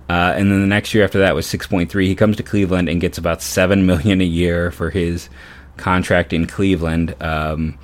uh, 0.08 0.34
and 0.36 0.50
then 0.50 0.60
the 0.60 0.66
next 0.66 0.92
year 0.92 1.04
after 1.04 1.20
that 1.20 1.32
was 1.34 1.46
6.3. 1.46 2.04
He 2.04 2.14
comes 2.14 2.36
to 2.36 2.42
Cleveland 2.42 2.90
and 2.90 3.00
gets 3.00 3.16
about 3.16 3.40
7 3.40 3.86
million 3.86 4.20
a 4.20 4.24
year 4.24 4.70
for 4.70 4.90
his 4.90 5.30
contract 5.78 6.34
in 6.34 6.46
Cleveland. 6.46 7.14
Um, 7.20 7.78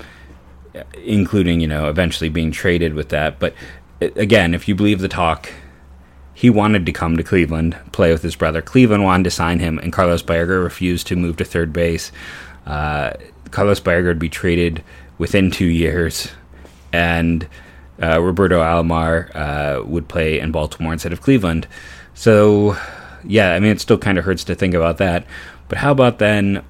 including 1.05 1.61
you 1.61 1.67
know 1.67 1.89
eventually 1.89 2.29
being 2.29 2.51
traded 2.51 2.95
with 2.95 3.11
that. 3.11 3.39
But 3.39 3.55
again, 4.01 4.55
if 4.55 4.69
you 4.69 4.75
believe 4.75 5.01
the 5.01 5.09
talk, 5.09 5.51
he 6.39 6.49
wanted 6.49 6.87
to 6.87 6.93
come 6.93 7.17
to 7.17 7.25
Cleveland, 7.25 7.77
play 7.91 8.13
with 8.13 8.23
his 8.23 8.37
brother. 8.37 8.63
Cleveland 8.63 9.03
wanted 9.03 9.25
to 9.25 9.31
sign 9.33 9.59
him, 9.59 9.77
and 9.81 9.93
Carlos 9.93 10.23
Baerga 10.23 10.63
refused 10.63 11.09
to 11.09 11.17
move 11.17 11.37
to 11.39 11.45
third 11.45 11.73
base. 11.73 12.13
Uh, 12.65 13.15
Carlos 13.51 13.81
Baerga 13.81 14.07
would 14.07 14.21
be 14.21 14.29
traded 14.29 14.85
within 15.19 15.51
two 15.51 15.67
years, 15.67 16.31
and 16.93 17.49
uh, 18.01 18.21
Roberto 18.23 18.61
Alomar 18.61 19.35
uh, 19.35 19.83
would 19.85 20.07
play 20.07 20.39
in 20.39 20.53
Baltimore 20.53 20.93
instead 20.93 21.13
of 21.13 21.23
Cleveland. 21.23 21.67
So, 22.15 22.77
yeah, 23.25 23.55
I 23.55 23.59
mean, 23.59 23.73
it 23.73 23.81
still 23.81 23.99
kind 23.99 24.17
of 24.17 24.25
hurts 24.25 24.45
to 24.45 24.55
think 24.55 24.75
about 24.75 24.99
that. 24.99 25.27
But 25.69 25.79
how 25.79 25.91
about 25.91 26.21
then 26.21 26.63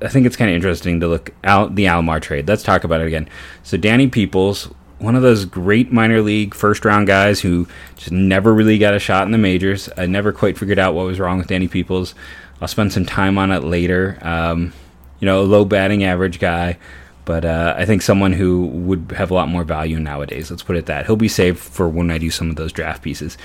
I 0.00 0.08
think 0.08 0.24
it's 0.24 0.36
kind 0.36 0.50
of 0.50 0.54
interesting 0.54 1.00
to 1.00 1.08
look 1.08 1.30
out 1.42 1.74
the 1.74 1.86
Alomar 1.86 2.22
trade. 2.22 2.46
Let's 2.46 2.62
talk 2.62 2.84
about 2.84 3.00
it 3.00 3.08
again. 3.08 3.28
So 3.64 3.76
Danny 3.76 4.06
Peoples, 4.06 4.72
one 5.00 5.16
of 5.16 5.22
those 5.22 5.44
great 5.44 5.92
minor 5.92 6.20
league 6.20 6.54
first 6.54 6.84
round 6.84 7.06
guys 7.06 7.40
who 7.40 7.66
just 7.96 8.12
never 8.12 8.54
really 8.54 8.78
got 8.78 8.94
a 8.94 8.98
shot 8.98 9.24
in 9.24 9.32
the 9.32 9.38
majors. 9.38 9.88
I 9.96 10.06
never 10.06 10.32
quite 10.32 10.58
figured 10.58 10.78
out 10.78 10.94
what 10.94 11.06
was 11.06 11.18
wrong 11.18 11.38
with 11.38 11.46
Danny 11.46 11.68
Peoples. 11.68 12.14
I'll 12.60 12.68
spend 12.68 12.92
some 12.92 13.06
time 13.06 13.38
on 13.38 13.50
it 13.50 13.64
later. 13.64 14.18
Um, 14.20 14.72
you 15.18 15.26
know, 15.26 15.40
a 15.40 15.42
low 15.42 15.64
batting 15.64 16.04
average 16.04 16.38
guy, 16.38 16.78
but 17.24 17.44
uh, 17.44 17.74
I 17.76 17.86
think 17.86 18.02
someone 18.02 18.32
who 18.32 18.66
would 18.66 19.12
have 19.16 19.30
a 19.30 19.34
lot 19.34 19.48
more 19.48 19.64
value 19.64 19.98
nowadays. 19.98 20.50
Let's 20.50 20.62
put 20.62 20.76
it 20.76 20.86
that. 20.86 21.06
He'll 21.06 21.16
be 21.16 21.28
saved 21.28 21.58
for 21.58 21.88
when 21.88 22.10
I 22.10 22.18
do 22.18 22.30
some 22.30 22.50
of 22.50 22.56
those 22.56 22.72
draft 22.72 23.02
pieces. 23.02 23.38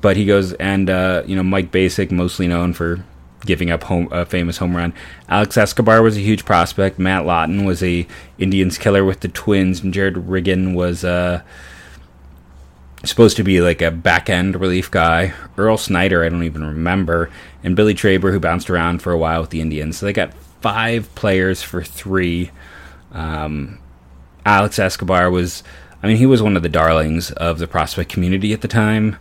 But 0.00 0.16
he 0.16 0.24
goes 0.24 0.52
and 0.54 0.88
uh, 0.88 1.24
you 1.26 1.36
know 1.36 1.42
Mike 1.42 1.70
Bacsik, 1.70 2.10
mostly 2.10 2.48
known 2.48 2.72
for 2.72 3.04
giving 3.46 3.70
up 3.70 3.84
home, 3.84 4.08
a 4.10 4.24
famous 4.24 4.58
home 4.58 4.76
run. 4.76 4.92
Alex 5.28 5.56
Escobar 5.56 6.02
was 6.02 6.16
a 6.16 6.20
huge 6.20 6.44
prospect. 6.44 6.98
Matt 6.98 7.24
Lawton 7.24 7.64
was 7.64 7.82
a 7.82 8.06
Indians 8.38 8.78
killer 8.78 9.04
with 9.04 9.20
the 9.20 9.28
Twins. 9.28 9.82
And 9.82 9.94
Jerrod 9.94 10.26
Riggan 10.26 10.74
was 10.74 11.04
uh, 11.04 11.42
supposed 13.04 13.36
to 13.36 13.44
be 13.44 13.60
like 13.60 13.80
a 13.80 13.90
back 13.90 14.28
end 14.28 14.60
relief 14.60 14.90
guy. 14.90 15.32
Earl 15.56 15.76
Snyder, 15.76 16.24
I 16.24 16.28
don't 16.28 16.42
even 16.42 16.64
remember, 16.64 17.30
and 17.62 17.76
Billy 17.76 17.94
Traber, 17.94 18.32
who 18.32 18.40
bounced 18.40 18.70
around 18.70 19.02
for 19.02 19.12
a 19.12 19.18
while 19.18 19.40
with 19.40 19.50
the 19.50 19.60
Indians. 19.60 19.98
So 19.98 20.06
they 20.06 20.12
got 20.12 20.34
five 20.60 21.14
players 21.14 21.62
for 21.62 21.82
three. 21.82 22.50
Um, 23.12 23.78
Alex 24.44 24.78
Escobar 24.78 25.30
was, 25.30 25.62
I 26.02 26.06
mean, 26.06 26.16
he 26.16 26.26
was 26.26 26.42
one 26.42 26.56
of 26.56 26.62
the 26.62 26.68
darlings 26.68 27.30
of 27.32 27.58
the 27.58 27.68
prospect 27.68 28.10
community 28.10 28.52
at 28.52 28.62
the 28.62 28.68
time, 28.68 29.16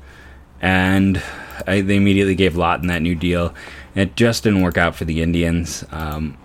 and 0.61 1.21
I, 1.67 1.81
they 1.81 1.95
immediately 1.95 2.35
gave 2.35 2.55
Lawton 2.55 2.87
that 2.87 3.01
new 3.01 3.15
deal. 3.15 3.53
It 3.97 4.15
just 4.15 4.43
didn't 4.43 4.61
work 4.61 4.77
out 4.77 4.95
for 4.95 5.05
the 5.05 5.23
Indians. 5.23 5.83
Um, 5.89 6.37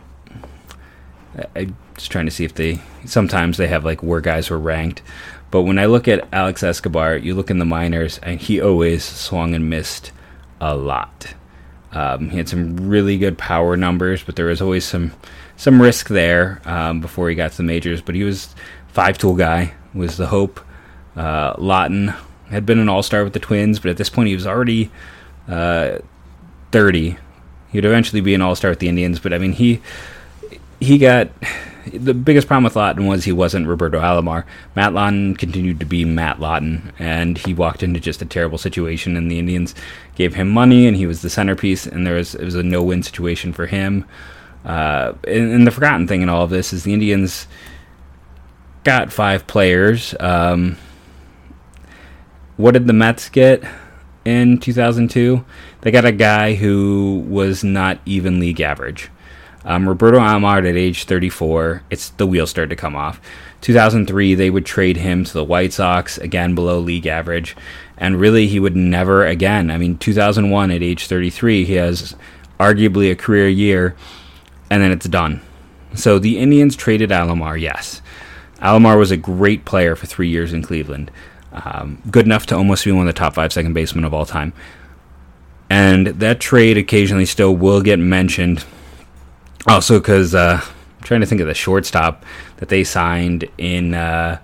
I, 1.36 1.60
am 1.60 1.76
just 1.94 2.10
trying 2.10 2.24
to 2.24 2.30
see 2.30 2.46
if 2.46 2.54
they. 2.54 2.80
Sometimes 3.04 3.58
they 3.58 3.68
have 3.68 3.84
like 3.84 4.02
where 4.02 4.22
guys 4.22 4.48
were 4.48 4.58
ranked, 4.58 5.02
but 5.50 5.64
when 5.64 5.78
I 5.78 5.84
look 5.84 6.08
at 6.08 6.26
Alex 6.32 6.62
Escobar, 6.62 7.14
you 7.18 7.34
look 7.34 7.50
in 7.50 7.58
the 7.58 7.66
minors, 7.66 8.18
and 8.22 8.40
he 8.40 8.58
always 8.58 9.04
swung 9.04 9.54
and 9.54 9.68
missed 9.68 10.12
a 10.62 10.74
lot. 10.74 11.34
Um, 11.92 12.30
he 12.30 12.38
had 12.38 12.48
some 12.48 12.88
really 12.88 13.18
good 13.18 13.36
power 13.36 13.76
numbers, 13.76 14.22
but 14.22 14.36
there 14.36 14.46
was 14.46 14.62
always 14.62 14.86
some 14.86 15.12
some 15.54 15.82
risk 15.82 16.08
there 16.08 16.62
um, 16.64 17.02
before 17.02 17.28
he 17.28 17.34
got 17.34 17.50
to 17.50 17.58
the 17.58 17.64
majors. 17.64 18.00
But 18.00 18.14
he 18.14 18.24
was 18.24 18.54
five 18.88 19.18
tool 19.18 19.34
guy 19.34 19.74
was 19.92 20.16
the 20.16 20.28
hope. 20.28 20.58
Uh, 21.14 21.52
Lawton 21.58 22.14
had 22.48 22.64
been 22.64 22.78
an 22.78 22.88
all 22.88 23.02
star 23.02 23.24
with 23.24 23.34
the 23.34 23.40
Twins, 23.40 23.78
but 23.78 23.90
at 23.90 23.98
this 23.98 24.08
point 24.08 24.28
he 24.28 24.34
was 24.34 24.46
already 24.46 24.90
uh, 25.48 25.98
30 26.70 27.18
He'd 27.72 27.84
eventually 27.84 28.20
be 28.20 28.34
an 28.34 28.42
all 28.42 28.54
star 28.54 28.70
with 28.70 28.78
the 28.78 28.88
Indians, 28.88 29.18
but 29.18 29.32
I 29.32 29.38
mean, 29.38 29.52
he 29.52 29.80
he 30.78 30.98
got 30.98 31.30
the 31.92 32.14
biggest 32.14 32.46
problem 32.46 32.64
with 32.64 32.76
Lawton 32.76 33.06
was 33.06 33.24
he 33.24 33.32
wasn't 33.32 33.66
Roberto 33.66 34.00
Alomar. 34.00 34.44
Matt 34.76 34.92
Lawton 34.92 35.36
continued 35.36 35.80
to 35.80 35.86
be 35.86 36.04
Matt 36.04 36.40
Lawton, 36.40 36.92
and 36.98 37.38
he 37.38 37.54
walked 37.54 37.82
into 37.82 37.98
just 37.98 38.22
a 38.22 38.26
terrible 38.26 38.58
situation. 38.58 39.16
And 39.16 39.30
the 39.30 39.38
Indians 39.38 39.74
gave 40.14 40.34
him 40.34 40.48
money, 40.48 40.86
and 40.86 40.96
he 40.96 41.06
was 41.06 41.22
the 41.22 41.30
centerpiece, 41.30 41.86
and 41.86 42.06
there 42.06 42.14
was 42.14 42.34
it 42.34 42.44
was 42.44 42.54
a 42.54 42.62
no 42.62 42.82
win 42.82 43.02
situation 43.02 43.52
for 43.52 43.66
him. 43.66 44.04
Uh, 44.64 45.14
and, 45.26 45.52
and, 45.52 45.66
the 45.66 45.72
forgotten 45.72 46.06
thing 46.06 46.22
in 46.22 46.28
all 46.28 46.44
of 46.44 46.50
this 46.50 46.72
is 46.72 46.84
the 46.84 46.92
Indians 46.92 47.48
got 48.84 49.12
five 49.12 49.44
players. 49.48 50.14
Um, 50.20 50.76
what 52.56 52.72
did 52.72 52.86
the 52.86 52.92
Mets 52.92 53.28
get? 53.28 53.64
In 54.24 54.58
2002, 54.58 55.44
they 55.80 55.90
got 55.90 56.04
a 56.04 56.12
guy 56.12 56.54
who 56.54 57.24
was 57.28 57.64
not 57.64 57.98
even 58.06 58.40
league 58.40 58.60
average. 58.60 59.10
Um, 59.64 59.88
Roberto 59.88 60.18
Alomar 60.18 60.58
at 60.58 60.76
age 60.76 61.04
34, 61.04 61.82
it's 61.90 62.10
the 62.10 62.26
wheels 62.26 62.50
started 62.50 62.70
to 62.70 62.76
come 62.76 62.96
off. 62.96 63.20
2003, 63.60 64.34
they 64.34 64.50
would 64.50 64.66
trade 64.66 64.96
him 64.96 65.24
to 65.24 65.32
the 65.32 65.44
White 65.44 65.72
Sox, 65.72 66.18
again 66.18 66.54
below 66.54 66.80
league 66.80 67.06
average, 67.06 67.56
and 67.96 68.18
really 68.18 68.48
he 68.48 68.58
would 68.58 68.74
never 68.74 69.24
again. 69.24 69.70
I 69.70 69.78
mean, 69.78 69.98
2001 69.98 70.70
at 70.72 70.82
age 70.82 71.06
33, 71.06 71.64
he 71.64 71.74
has 71.74 72.16
arguably 72.58 73.10
a 73.10 73.16
career 73.16 73.48
year, 73.48 73.94
and 74.68 74.82
then 74.82 74.90
it's 74.90 75.06
done. 75.06 75.40
So 75.94 76.18
the 76.18 76.38
Indians 76.38 76.74
traded 76.74 77.10
Alomar, 77.10 77.60
yes. 77.60 78.02
Alomar 78.60 78.98
was 78.98 79.10
a 79.10 79.16
great 79.16 79.64
player 79.64 79.94
for 79.94 80.06
three 80.06 80.28
years 80.28 80.52
in 80.52 80.62
Cleveland, 80.62 81.10
um, 81.52 82.02
good 82.10 82.26
enough 82.26 82.46
to 82.46 82.56
almost 82.56 82.84
be 82.84 82.92
one 82.92 83.06
of 83.06 83.14
the 83.14 83.18
top 83.18 83.34
five 83.34 83.52
second 83.52 83.74
basemen 83.74 84.04
of 84.04 84.14
all 84.14 84.26
time. 84.26 84.52
And 85.70 86.06
that 86.08 86.40
trade 86.40 86.76
occasionally 86.76 87.26
still 87.26 87.56
will 87.56 87.80
get 87.80 87.98
mentioned 87.98 88.64
also, 89.66 89.98
because 90.00 90.34
uh, 90.34 90.60
I'm 90.62 91.02
trying 91.02 91.20
to 91.20 91.26
think 91.26 91.40
of 91.40 91.46
the 91.46 91.54
shortstop 91.54 92.24
that 92.56 92.68
they 92.68 92.84
signed 92.84 93.48
in 93.58 93.94
uh, 93.94 94.38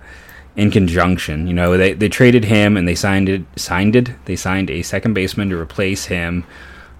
in 0.55 0.71
conjunction. 0.71 1.47
You 1.47 1.53
know, 1.53 1.77
they, 1.77 1.93
they 1.93 2.09
traded 2.09 2.45
him 2.45 2.77
and 2.77 2.87
they 2.87 2.95
signed 2.95 3.29
it. 3.29 3.43
Signed 3.55 3.95
it. 3.95 4.11
They 4.25 4.35
signed 4.35 4.69
a 4.69 4.81
second 4.81 5.13
baseman 5.13 5.49
to 5.49 5.57
replace 5.57 6.05
him 6.05 6.45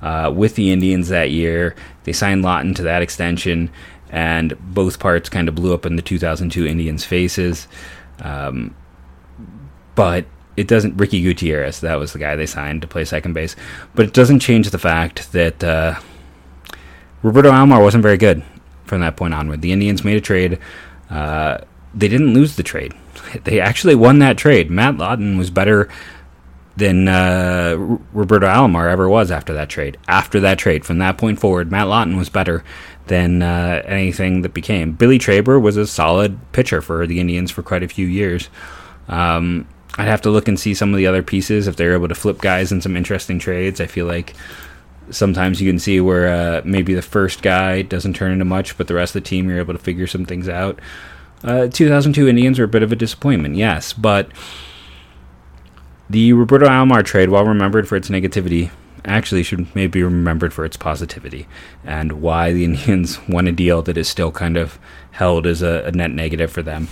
uh, 0.01 0.31
with 0.35 0.55
the 0.55 0.71
Indians 0.71 1.09
that 1.09 1.31
year. 1.31 1.75
They 2.03 2.13
signed 2.13 2.41
Lawton 2.41 2.73
to 2.75 2.83
that 2.83 3.01
extension, 3.01 3.69
and 4.09 4.57
both 4.73 4.99
parts 4.99 5.29
kind 5.29 5.47
of 5.47 5.55
blew 5.55 5.73
up 5.73 5.85
in 5.85 5.95
the 5.95 6.01
2002 6.01 6.65
Indians' 6.65 7.05
faces. 7.05 7.67
Um, 8.21 8.75
but 9.99 10.23
it 10.55 10.69
doesn't. 10.69 10.95
Ricky 10.95 11.21
Gutierrez, 11.21 11.81
that 11.81 11.99
was 11.99 12.13
the 12.13 12.19
guy 12.19 12.37
they 12.37 12.45
signed 12.45 12.83
to 12.83 12.87
play 12.87 13.03
second 13.03 13.33
base. 13.33 13.57
But 13.95 14.05
it 14.05 14.13
doesn't 14.13 14.39
change 14.39 14.69
the 14.69 14.79
fact 14.79 15.33
that 15.33 15.61
uh, 15.61 15.99
Roberto 17.21 17.51
Alomar 17.51 17.83
wasn't 17.83 18.03
very 18.03 18.15
good 18.15 18.41
from 18.85 19.01
that 19.01 19.17
point 19.17 19.33
onward. 19.33 19.61
The 19.61 19.73
Indians 19.73 20.05
made 20.05 20.15
a 20.15 20.21
trade. 20.21 20.57
Uh, 21.09 21.57
they 21.93 22.07
didn't 22.07 22.33
lose 22.33 22.55
the 22.55 22.63
trade. 22.63 22.93
They 23.43 23.59
actually 23.59 23.95
won 23.95 24.19
that 24.19 24.37
trade. 24.37 24.71
Matt 24.71 24.97
Lawton 24.97 25.37
was 25.37 25.49
better 25.49 25.89
than 26.77 27.09
uh, 27.09 27.75
Roberto 28.13 28.47
Alomar 28.47 28.89
ever 28.89 29.09
was 29.09 29.31
after 29.31 29.53
that 29.53 29.67
trade. 29.67 29.97
After 30.07 30.39
that 30.39 30.57
trade, 30.57 30.85
from 30.85 30.99
that 30.99 31.17
point 31.17 31.41
forward, 31.41 31.69
Matt 31.69 31.89
Lawton 31.89 32.15
was 32.15 32.29
better 32.29 32.63
than 33.07 33.43
uh, 33.43 33.83
anything 33.85 34.43
that 34.43 34.53
became. 34.53 34.93
Billy 34.93 35.19
Traber 35.19 35.61
was 35.61 35.75
a 35.75 35.85
solid 35.85 36.39
pitcher 36.53 36.81
for 36.81 37.05
the 37.05 37.19
Indians 37.19 37.51
for 37.51 37.61
quite 37.61 37.83
a 37.83 37.89
few 37.89 38.07
years. 38.07 38.49
Um, 39.09 39.67
I'd 39.97 40.07
have 40.07 40.21
to 40.21 40.29
look 40.29 40.47
and 40.47 40.59
see 40.59 40.73
some 40.73 40.93
of 40.93 40.97
the 40.97 41.07
other 41.07 41.23
pieces 41.23 41.67
if 41.67 41.75
they're 41.75 41.93
able 41.93 42.07
to 42.07 42.15
flip 42.15 42.39
guys 42.39 42.71
in 42.71 42.81
some 42.81 42.95
interesting 42.95 43.39
trades. 43.39 43.81
I 43.81 43.87
feel 43.87 44.05
like 44.05 44.35
sometimes 45.11 45.61
you 45.61 45.69
can 45.69 45.79
see 45.79 45.99
where 45.99 46.27
uh, 46.27 46.61
maybe 46.63 46.93
the 46.93 47.01
first 47.01 47.41
guy 47.41 47.81
doesn't 47.81 48.15
turn 48.15 48.31
into 48.31 48.45
much, 48.45 48.77
but 48.77 48.87
the 48.87 48.93
rest 48.93 49.15
of 49.15 49.23
the 49.23 49.29
team 49.29 49.49
you're 49.49 49.59
able 49.59 49.73
to 49.73 49.79
figure 49.79 50.07
some 50.07 50.25
things 50.25 50.47
out. 50.47 50.79
Uh, 51.43 51.67
2002 51.67 52.27
Indians 52.27 52.59
were 52.59 52.65
a 52.65 52.69
bit 52.69 52.83
of 52.83 52.91
a 52.91 52.95
disappointment, 52.95 53.55
yes, 53.55 53.93
but 53.93 54.29
the 56.09 56.33
Roberto 56.33 56.67
Alomar 56.67 57.03
trade, 57.03 57.29
while 57.29 57.45
remembered 57.45 57.87
for 57.87 57.95
its 57.95 58.09
negativity, 58.09 58.71
actually 59.05 59.43
should 59.43 59.73
maybe 59.75 59.99
be 59.99 60.03
remembered 60.03 60.53
for 60.53 60.65
its 60.65 60.75
positivity 60.75 61.47
and 61.83 62.21
why 62.21 62.51
the 62.51 62.65
Indians 62.65 63.19
won 63.27 63.47
a 63.47 63.51
deal 63.51 63.81
that 63.83 63.97
is 63.97 64.07
still 64.07 64.31
kind 64.31 64.57
of 64.57 64.79
held 65.11 65.47
as 65.47 65.61
a, 65.61 65.83
a 65.85 65.91
net 65.91 66.11
negative 66.11 66.51
for 66.51 66.61
them. 66.61 66.87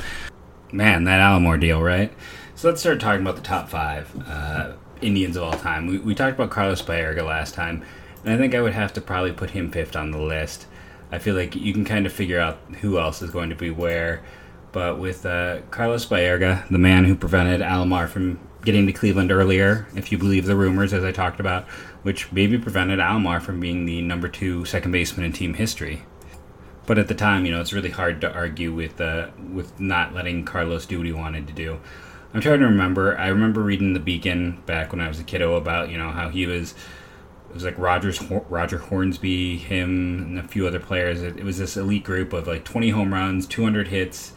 Man, 0.71 1.05
that 1.05 1.19
Alomar 1.19 1.59
deal, 1.59 1.81
right? 1.81 2.11
So 2.57 2.67
let's 2.67 2.81
start 2.81 2.99
talking 2.99 3.21
about 3.21 3.35
the 3.35 3.43
top 3.43 3.69
five 3.69 4.11
uh, 4.27 4.73
Indians 4.99 5.37
of 5.37 5.43
all 5.43 5.53
time. 5.53 5.85
We, 5.85 5.99
we 5.99 6.15
talked 6.15 6.33
about 6.33 6.49
Carlos 6.49 6.81
Baerga 6.81 7.23
last 7.23 7.53
time, 7.53 7.85
and 8.23 8.33
I 8.33 8.37
think 8.39 8.55
I 8.55 8.61
would 8.61 8.73
have 8.73 8.91
to 8.93 9.01
probably 9.01 9.31
put 9.31 9.51
him 9.51 9.69
fifth 9.69 9.95
on 9.95 10.09
the 10.09 10.17
list. 10.17 10.65
I 11.11 11.19
feel 11.19 11.35
like 11.35 11.55
you 11.55 11.71
can 11.71 11.85
kind 11.85 12.07
of 12.07 12.13
figure 12.13 12.39
out 12.39 12.57
who 12.81 12.97
else 12.97 13.21
is 13.21 13.29
going 13.29 13.51
to 13.51 13.55
be 13.55 13.69
where. 13.69 14.23
But 14.71 14.97
with 14.97 15.23
uh, 15.23 15.59
Carlos 15.69 16.07
Baerga, 16.07 16.67
the 16.69 16.79
man 16.79 17.05
who 17.05 17.13
prevented 17.13 17.61
Alomar 17.61 18.09
from 18.09 18.39
getting 18.65 18.87
to 18.87 18.91
Cleveland 18.91 19.31
earlier, 19.31 19.85
if 19.95 20.11
you 20.11 20.17
believe 20.17 20.47
the 20.47 20.55
rumors, 20.55 20.93
as 20.93 21.03
I 21.03 21.11
talked 21.11 21.39
about, 21.39 21.67
which 22.01 22.31
maybe 22.31 22.57
prevented 22.57 22.97
Alomar 22.97 23.39
from 23.39 23.59
being 23.59 23.85
the 23.85 24.01
number 24.01 24.27
two 24.27 24.65
second 24.65 24.91
baseman 24.91 25.27
in 25.27 25.31
team 25.31 25.53
history. 25.53 26.01
But 26.87 26.97
at 26.97 27.07
the 27.07 27.13
time, 27.13 27.45
you 27.45 27.51
know, 27.51 27.61
it's 27.61 27.73
really 27.73 27.91
hard 27.91 28.19
to 28.21 28.33
argue 28.33 28.73
with 28.73 28.99
uh, 28.99 29.27
with 29.53 29.79
not 29.79 30.15
letting 30.15 30.43
Carlos 30.43 30.87
do 30.87 30.97
what 30.97 31.05
he 31.05 31.13
wanted 31.13 31.45
to 31.45 31.53
do. 31.53 31.79
I'm 32.33 32.41
trying 32.41 32.59
to 32.59 32.65
remember. 32.65 33.17
I 33.17 33.27
remember 33.27 33.61
reading 33.61 33.93
the 33.93 33.99
Beacon 33.99 34.61
back 34.65 34.91
when 34.91 35.01
I 35.01 35.07
was 35.07 35.19
a 35.19 35.23
kiddo 35.23 35.55
about 35.55 35.89
you 35.89 35.97
know 35.97 36.09
how 36.09 36.29
he 36.29 36.45
was 36.45 36.75
it 37.49 37.53
was 37.53 37.63
like 37.63 37.77
Rogers, 37.77 38.21
Roger 38.49 38.77
Hornsby, 38.77 39.57
him, 39.57 40.23
and 40.23 40.39
a 40.39 40.43
few 40.43 40.67
other 40.67 40.79
players. 40.79 41.21
It, 41.21 41.37
it, 41.37 41.43
was 41.45 41.57
this 41.57 41.77
elite 41.77 42.03
group 42.03 42.33
of 42.33 42.45
like 42.45 42.65
20 42.65 42.89
home 42.89 43.13
runs, 43.13 43.47
200 43.47 43.87
hits, 43.87 44.33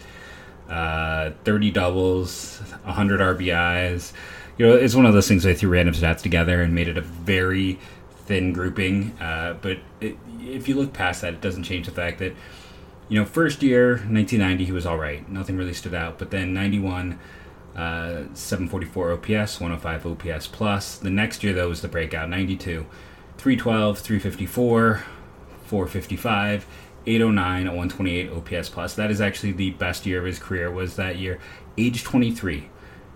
uh, 0.68 1.32
30 1.44 1.72
doubles, 1.72 2.58
100 2.84 3.20
RBIs. 3.20 4.12
You 4.58 4.66
know, 4.66 4.76
it's 4.76 4.94
one 4.94 5.06
of 5.06 5.12
those 5.12 5.26
things 5.26 5.42
they 5.42 5.54
threw 5.54 5.70
random 5.70 5.94
stats 5.94 6.20
together 6.20 6.62
and 6.62 6.72
made 6.72 6.86
it 6.86 6.96
a 6.96 7.00
very 7.00 7.80
thin 8.26 8.52
grouping. 8.52 9.10
Uh, 9.20 9.56
but 9.60 9.78
it, 10.00 10.16
if 10.40 10.68
you 10.68 10.76
look 10.76 10.92
past 10.92 11.22
that, 11.22 11.34
it 11.34 11.40
doesn't 11.40 11.64
change 11.64 11.86
the 11.86 11.92
fact 11.92 12.20
that, 12.20 12.34
you 13.08 13.18
know, 13.18 13.26
first 13.26 13.60
year, 13.60 13.94
1990, 13.94 14.64
he 14.66 14.72
was 14.72 14.86
all 14.86 14.98
right. 14.98 15.28
Nothing 15.28 15.56
really 15.56 15.74
stood 15.74 15.94
out. 15.94 16.18
But 16.18 16.30
then 16.30 16.54
91, 16.54 17.18
uh, 17.76 18.24
744 18.34 19.12
OPS, 19.12 19.60
105 19.60 20.06
OPS 20.06 20.46
plus. 20.48 20.98
The 20.98 21.10
next 21.10 21.44
year, 21.44 21.52
though, 21.52 21.68
was 21.68 21.82
the 21.82 21.88
breakout 21.88 22.28
92, 22.28 22.86
312, 23.38 23.98
354, 23.98 25.04
455, 25.64 26.66
809, 27.06 27.66
128 27.66 28.30
OPS 28.30 28.68
plus. 28.68 28.94
That 28.94 29.10
is 29.10 29.20
actually 29.20 29.52
the 29.52 29.70
best 29.70 30.04
year 30.04 30.18
of 30.18 30.26
his 30.26 30.38
career. 30.38 30.70
Was 30.70 30.96
that 30.96 31.16
year, 31.16 31.38
age 31.78 32.04
23. 32.04 32.68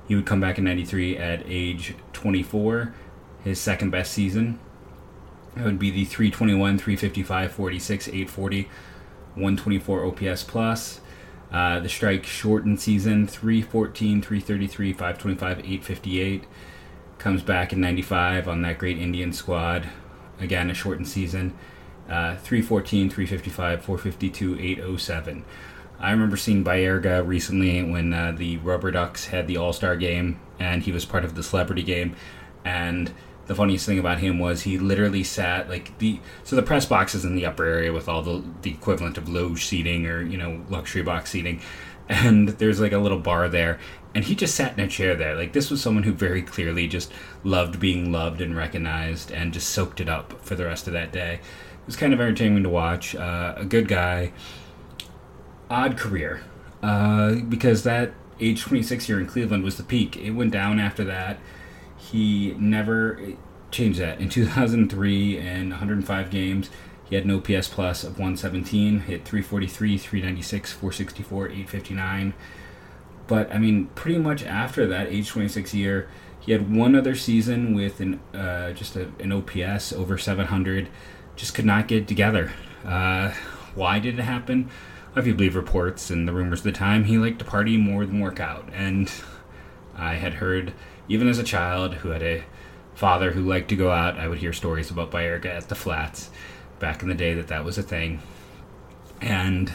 He 0.06 0.14
would 0.14 0.26
come 0.26 0.40
back 0.40 0.58
in 0.58 0.64
93 0.64 1.16
at 1.16 1.42
age 1.46 1.94
24, 2.12 2.94
his 3.42 3.61
second 3.61 3.90
best 3.90 4.12
season. 4.12 4.58
It 5.56 5.62
would 5.62 5.78
be 5.78 5.90
the 5.90 6.04
321, 6.04 6.78
355, 6.78 7.52
46, 7.52 8.08
840, 8.08 8.62
124 9.34 10.04
OPS 10.04 10.44
plus. 10.44 11.00
Uh, 11.54 11.78
the 11.78 11.88
strike 11.88 12.26
shortened 12.26 12.80
season 12.80 13.28
314, 13.28 14.20
333, 14.20 14.92
525, 14.92 15.58
858. 15.61 16.44
Comes 17.18 17.44
back 17.44 17.73
in 17.73 17.80
95 17.80 18.49
on 18.49 18.62
that 18.62 18.76
great 18.76 18.99
Indian 18.99 19.32
squad. 19.32 19.88
Again, 20.40 20.68
a 20.68 20.75
shortened 20.75 21.06
season. 21.06 21.56
Uh, 22.08 22.34
314, 22.38 23.08
355, 23.08 23.84
452, 23.84 24.58
807. 24.58 25.44
I 26.00 26.11
remember 26.11 26.37
seeing 26.37 26.64
Baerga 26.64 27.25
recently 27.25 27.80
when 27.84 28.12
uh, 28.12 28.32
the 28.32 28.56
Rubber 28.56 28.90
Ducks 28.90 29.26
had 29.26 29.46
the 29.46 29.56
All 29.56 29.73
Star 29.73 29.94
game 29.94 30.40
and 30.58 30.82
he 30.82 30.90
was 30.90 31.04
part 31.04 31.25
of 31.25 31.37
the 31.37 31.44
celebrity 31.44 31.84
game. 31.84 32.16
And 32.64 33.12
the 33.46 33.54
funniest 33.54 33.86
thing 33.86 33.98
about 33.98 34.18
him 34.18 34.38
was 34.38 34.62
he 34.62 34.78
literally 34.78 35.22
sat 35.22 35.68
like 35.68 35.96
the 35.98 36.18
so 36.44 36.56
the 36.56 36.62
press 36.62 36.86
box 36.86 37.14
is 37.14 37.24
in 37.24 37.34
the 37.34 37.44
upper 37.44 37.64
area 37.64 37.92
with 37.92 38.08
all 38.08 38.22
the 38.22 38.42
the 38.62 38.70
equivalent 38.70 39.18
of 39.18 39.28
loge 39.28 39.64
seating 39.64 40.06
or 40.06 40.22
you 40.22 40.38
know 40.38 40.64
luxury 40.68 41.02
box 41.02 41.30
seating. 41.30 41.60
And 42.06 42.50
there's 42.50 42.80
like 42.80 42.92
a 42.92 42.98
little 42.98 43.18
bar 43.18 43.48
there. 43.48 43.78
And 44.14 44.24
he 44.24 44.34
just 44.34 44.54
sat 44.54 44.78
in 44.78 44.84
a 44.84 44.88
chair 44.88 45.16
there. 45.16 45.34
Like 45.34 45.54
this 45.54 45.70
was 45.70 45.80
someone 45.80 46.02
who 46.04 46.12
very 46.12 46.42
clearly 46.42 46.86
just 46.86 47.10
loved 47.44 47.80
being 47.80 48.12
loved 48.12 48.42
and 48.42 48.54
recognized 48.54 49.30
and 49.30 49.54
just 49.54 49.70
soaked 49.70 50.02
it 50.02 50.08
up 50.08 50.38
for 50.44 50.54
the 50.54 50.66
rest 50.66 50.86
of 50.86 50.92
that 50.92 51.12
day. 51.12 51.34
It 51.34 51.86
was 51.86 51.96
kind 51.96 52.12
of 52.12 52.20
entertaining 52.20 52.62
to 52.62 52.68
watch. 52.68 53.14
Uh, 53.14 53.54
a 53.56 53.64
good 53.64 53.88
guy. 53.88 54.32
Odd 55.70 55.96
career. 55.96 56.42
Uh, 56.82 57.36
because 57.36 57.84
that 57.84 58.12
age 58.38 58.60
26 58.60 59.08
year 59.08 59.18
in 59.18 59.26
cleveland 59.26 59.64
was 59.64 59.78
the 59.78 59.82
peak. 59.82 60.18
It 60.18 60.32
went 60.32 60.52
down 60.52 60.78
after 60.78 61.04
that 61.04 61.38
he 62.11 62.54
never 62.58 63.18
changed 63.70 64.00
that. 64.00 64.20
In 64.20 64.28
2003 64.28 65.38
and 65.38 65.70
105 65.70 66.30
games, 66.30 66.70
he 67.04 67.16
had 67.16 67.25
an 67.25 67.30
OPS 67.32 67.68
plus 67.68 68.04
of 68.04 68.12
117, 68.12 69.00
hit 69.00 69.25
343, 69.25 69.99
396, 69.99 70.73
464, 70.73 71.46
859. 71.46 72.34
But 73.26 73.52
I 73.52 73.58
mean, 73.58 73.87
pretty 73.94 74.18
much 74.18 74.42
after 74.44 74.87
that 74.87 75.08
age 75.08 75.28
26 75.28 75.75
year, 75.75 76.08
he 76.40 76.52
had 76.52 76.75
one 76.75 76.94
other 76.94 77.14
season 77.14 77.75
with 77.75 78.00
an 78.00 78.20
uh, 78.34 78.73
just 78.73 78.96
a, 78.96 79.11
an 79.18 79.32
OPS 79.32 79.92
over 79.92 80.18
700. 80.18 80.88
Just 81.37 81.54
could 81.54 81.64
not 81.64 81.88
get 81.88 82.06
together. 82.06 82.52
Uh, 82.84 83.32
why 83.75 83.99
did 83.99 84.18
it 84.18 84.23
happen? 84.23 84.70
If 85.16 85.26
you 85.26 85.34
believe 85.34 85.56
reports 85.56 86.11
and 86.11 86.28
the 86.28 86.32
rumors 86.32 86.61
of 86.61 86.64
the 86.64 86.73
time, 86.73 87.04
he 87.04 87.18
liked 87.18 87.38
to 87.38 87.44
party 87.44 87.76
more 87.76 88.04
than 88.04 88.20
work 88.20 88.40
out. 88.40 88.68
And 88.73 89.11
I 89.96 90.14
had 90.14 90.34
heard 90.34 90.75
even 91.08 91.28
as 91.28 91.38
a 91.38 91.44
child 91.44 91.94
who 91.94 92.11
had 92.11 92.23
a 92.23 92.44
father 92.94 93.32
who 93.32 93.42
liked 93.42 93.68
to 93.68 93.76
go 93.76 93.90
out, 93.90 94.18
I 94.18 94.28
would 94.28 94.38
hear 94.38 94.52
stories 94.52 94.90
about 94.90 95.11
Baerga 95.11 95.46
at 95.46 95.68
the 95.68 95.75
flats 95.75 96.30
back 96.78 97.02
in 97.02 97.08
the 97.08 97.14
day 97.14 97.34
that 97.34 97.49
that 97.49 97.64
was 97.64 97.78
a 97.78 97.82
thing. 97.82 98.23
And 99.20 99.73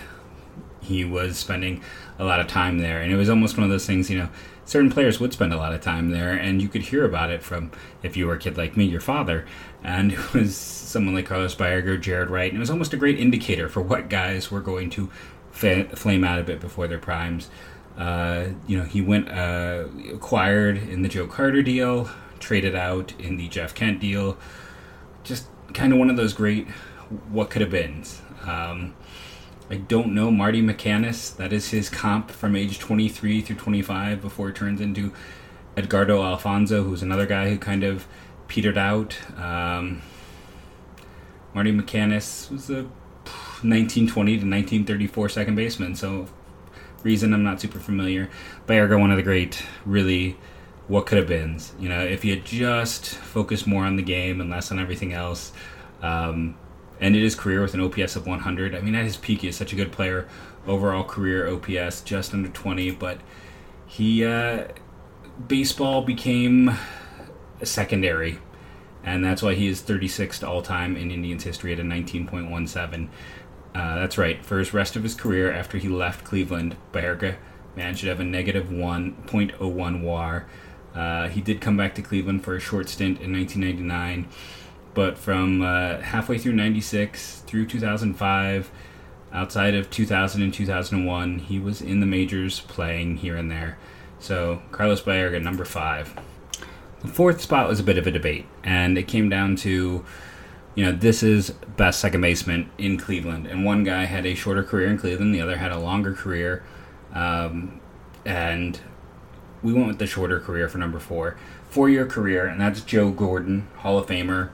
he 0.82 1.04
was 1.04 1.38
spending 1.38 1.84
a 2.18 2.24
lot 2.24 2.40
of 2.40 2.48
time 2.48 2.80
there. 2.80 3.02
And 3.02 3.12
it 3.12 3.16
was 3.16 3.30
almost 3.30 3.58
one 3.58 3.64
of 3.64 3.70
those 3.70 3.86
things, 3.86 4.10
you 4.10 4.18
know, 4.18 4.30
certain 4.70 4.92
players 4.92 5.20
would 5.20 5.34
spend 5.34 5.52
a 5.52 5.58
lot 5.58 5.74
of 5.74 5.82
time 5.82 6.12
there, 6.12 6.32
and 6.32 6.62
you 6.62 6.70
could 6.70 6.84
hear 6.84 7.04
about 7.04 7.32
it 7.32 7.42
from, 7.42 7.72
if 8.04 8.16
you 8.16 8.28
were 8.28 8.36
a 8.36 8.40
kid 8.40 8.56
like 8.56 8.78
me, 8.78 8.86
your 8.86 9.02
father. 9.02 9.46
And 9.84 10.14
it 10.14 10.34
was 10.34 10.56
someone 10.56 11.16
like 11.16 11.26
Carlos 11.26 11.56
Baerga, 11.56 12.00
Jaret 12.00 12.30
Wright, 12.30 12.52
and 12.52 12.58
it 12.58 12.60
was 12.60 12.70
almost 12.70 12.94
a 12.94 12.98
great 12.98 13.20
indicator 13.20 13.68
for 13.68 13.82
what 13.82 14.10
guys 14.10 14.52
were 14.52 14.62
going 14.62 14.90
to 14.92 15.10
fa- 15.52 15.96
flame 15.96 16.24
out 16.24 16.40
a 16.40 16.44
bit 16.44 16.60
before 16.60 16.88
their 16.88 17.00
primes. 17.00 17.50
Uh, 18.00 18.54
you 18.66 18.78
know, 18.78 18.86
he 18.86 19.02
went 19.02 19.30
uh, 19.30 19.84
acquired 20.14 20.78
in 20.78 21.02
the 21.02 21.10
Joe 21.10 21.28
Carter 21.28 21.62
deal, 21.62 22.10
traded 22.40 22.74
out 22.74 23.14
in 23.20 23.36
the 23.36 23.50
Jeff 23.50 23.76
Kent 23.76 24.00
deal. 24.00 24.38
Just 25.24 25.48
kind 25.74 25.92
of 25.92 26.00
one 26.00 26.10
of 26.10 26.16
those 26.16 26.34
great 26.34 26.68
what 27.30 27.50
could 27.50 27.62
have 27.62 27.72
been. 27.72 28.04
Um, 28.48 28.96
I 29.70 29.76
don't 29.76 30.16
know 30.16 30.32
Marty 30.32 30.62
McManus. 30.62 31.36
That 31.36 31.52
is 31.52 31.70
his 31.70 31.90
comp 31.90 32.32
from 32.32 32.56
age 32.56 32.80
23 32.80 33.42
through 33.42 33.58
25 33.58 34.22
before 34.22 34.50
it 34.50 34.56
turns 34.56 34.80
into 34.80 35.12
Edgardo 35.76 36.24
Alfonzo, 36.24 36.84
who's 36.84 37.04
another 37.04 37.26
guy 37.26 37.50
who 37.50 37.58
kind 37.58 37.84
of 37.84 38.08
petered 38.48 38.78
out. 38.78 39.18
Um, 39.38 40.02
Marty 41.54 41.74
McManus 41.74 42.50
was 42.50 42.70
a 42.70 42.84
1920 43.62 44.32
to 44.32 44.38
1934 44.38 45.30
second 45.30 45.56
baseman, 45.56 45.96
so 45.96 46.28
reason 47.04 47.34
I'm 47.34 47.44
not 47.44 47.62
super 47.62 47.80
familiar. 47.80 48.30
Baerga, 48.68 49.00
one 49.00 49.12
of 49.12 49.18
the 49.18 49.24
great, 49.24 49.64
really, 49.86 50.38
what 50.88 51.06
could 51.06 51.18
have 51.18 51.28
been. 51.28 51.60
You 51.80 51.90
know, 51.90 52.02
if 52.02 52.26
you 52.26 52.36
had 52.36 52.46
just 52.46 53.08
focused 53.08 53.68
more 53.68 53.86
on 53.86 53.96
the 53.96 54.04
game 54.04 54.42
and 54.42 54.50
less 54.50 54.72
on 54.72 54.80
everything 54.80 55.14
else. 55.14 55.52
Um, 56.02 56.58
ended 57.02 57.24
his 57.24 57.36
career 57.36 57.62
with 57.62 57.74
an 57.74 57.82
OPS 57.82 58.16
of 58.16 58.28
100. 58.28 58.76
I 58.76 58.82
mean, 58.82 58.96
at 58.96 59.06
his 59.06 59.18
peak, 59.18 59.42
he 59.42 59.48
is 59.48 59.56
such 59.56 59.74
a 59.74 59.76
good 59.76 59.92
player. 59.92 60.28
Overall 60.68 61.04
career 61.04 61.48
OPS 61.48 62.02
just 62.02 62.34
under 62.34 62.50
20, 62.50 62.92
but 62.92 63.20
he 63.88 64.26
uh, 64.26 64.66
baseball 65.48 66.02
became 66.02 66.72
secondary, 67.64 68.40
and 69.04 69.24
that's 69.24 69.42
why 69.42 69.56
he 69.56 69.68
is 69.68 69.82
36th 69.82 70.48
all 70.48 70.62
time 70.62 70.96
in 70.96 71.12
Indians 71.12 71.44
history 71.44 71.74
at 71.74 71.80
a 71.80 71.84
19.17. 71.84 73.10
Uh, 73.80 73.96
that's 73.96 74.18
right. 74.18 74.44
For 74.44 74.60
his 74.60 74.74
rest 74.74 74.96
of 74.96 75.04
his 75.04 75.16
career, 75.16 75.52
after 75.52 75.78
he 75.78 75.88
left 75.88 76.26
Cleveland, 76.26 76.76
Baerga 76.92 77.38
managed 77.76 78.02
to 78.02 78.08
have 78.08 78.20
a 78.20 78.26
negative 78.26 78.68
1.01 78.68 80.02
WAR. 80.02 80.46
Uh, 80.94 81.30
he 81.30 81.40
did 81.40 81.62
come 81.62 81.78
back 81.78 81.96
to 81.96 82.02
Cleveland 82.02 82.44
for 82.44 82.56
a 82.56 82.60
short 82.60 82.90
stint 82.90 83.22
in 83.22 83.32
1999 83.32 84.28
but 84.94 85.18
from 85.18 85.62
uh, 85.62 86.02
halfway 86.02 86.38
through 86.38 86.54
96 86.54 87.42
through 87.42 87.66
2005 87.66 88.72
outside 89.32 89.76
of 89.76 89.90
2000 89.90 90.42
and 90.42 90.54
2001 90.54 91.40
he 91.40 91.60
was 91.60 91.82
in 91.82 92.00
the 92.00 92.06
majors 92.06 92.60
playing 92.62 93.18
here 93.18 93.36
and 93.36 93.52
there 93.52 93.78
so 94.20 94.62
carlos 94.72 95.02
baerga 95.02 95.42
number 95.42 95.64
five 95.64 96.20
the 97.02 97.08
fourth 97.08 97.40
spot 97.40 97.68
was 97.68 97.80
a 97.80 97.84
bit 97.84 97.98
of 97.98 98.08
a 98.08 98.12
debate 98.12 98.46
and 98.64 98.98
it 98.98 99.08
came 99.08 99.30
down 99.30 99.56
to 99.56 100.04
you 100.80 100.86
know 100.86 100.94
this 100.94 101.24
is 101.24 101.50
best 101.76 102.00
second 102.00 102.22
baseman 102.22 102.70
in 102.78 102.98
cleveland 102.98 103.46
and 103.48 103.66
one 103.66 103.84
guy 103.84 104.06
had 104.06 104.26
a 104.26 104.34
shorter 104.34 104.64
career 104.64 104.88
in 104.88 104.98
cleveland 104.98 105.36
the 105.36 105.42
other 105.42 105.58
had 105.58 105.74
a 105.74 105.80
longer 105.80 106.14
career 106.14 106.64
um, 107.14 107.82
and 108.24 108.80
we 109.62 109.74
went 109.74 109.88
with 109.88 110.00
the 110.00 110.08
shorter 110.08 110.40
career 110.40 110.70
for 110.70 110.78
number 110.78 111.00
four 111.00 111.38
four 111.70 111.90
year 111.90 112.06
career 112.06 112.46
and 112.46 112.62
that's 112.62 112.80
joe 112.80 113.12
gordon 113.12 113.68
hall 113.80 113.98
of 113.98 114.08
famer 114.08 114.52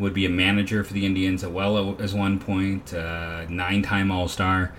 would 0.00 0.14
be 0.14 0.24
a 0.24 0.30
manager 0.30 0.82
for 0.82 0.94
the 0.94 1.06
Indians 1.06 1.44
at 1.44 1.52
well 1.52 2.00
as 2.00 2.14
one 2.14 2.38
point, 2.38 2.92
uh, 2.94 3.44
nine 3.48 3.82
time 3.82 4.10
All 4.10 4.28
Star. 4.28 4.72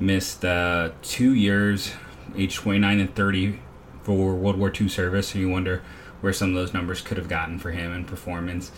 Missed 0.00 0.44
uh, 0.44 0.90
two 1.02 1.34
years, 1.34 1.92
age 2.36 2.56
29 2.56 2.98
and 2.98 3.14
30, 3.14 3.60
for 4.02 4.34
World 4.34 4.56
War 4.56 4.72
II 4.74 4.88
service. 4.88 5.28
So 5.28 5.38
you 5.38 5.48
wonder 5.48 5.82
where 6.20 6.32
some 6.32 6.48
of 6.48 6.54
those 6.54 6.74
numbers 6.74 7.00
could 7.00 7.16
have 7.16 7.28
gotten 7.28 7.58
for 7.58 7.70
him 7.70 7.92
in 7.92 8.04
performance. 8.04 8.72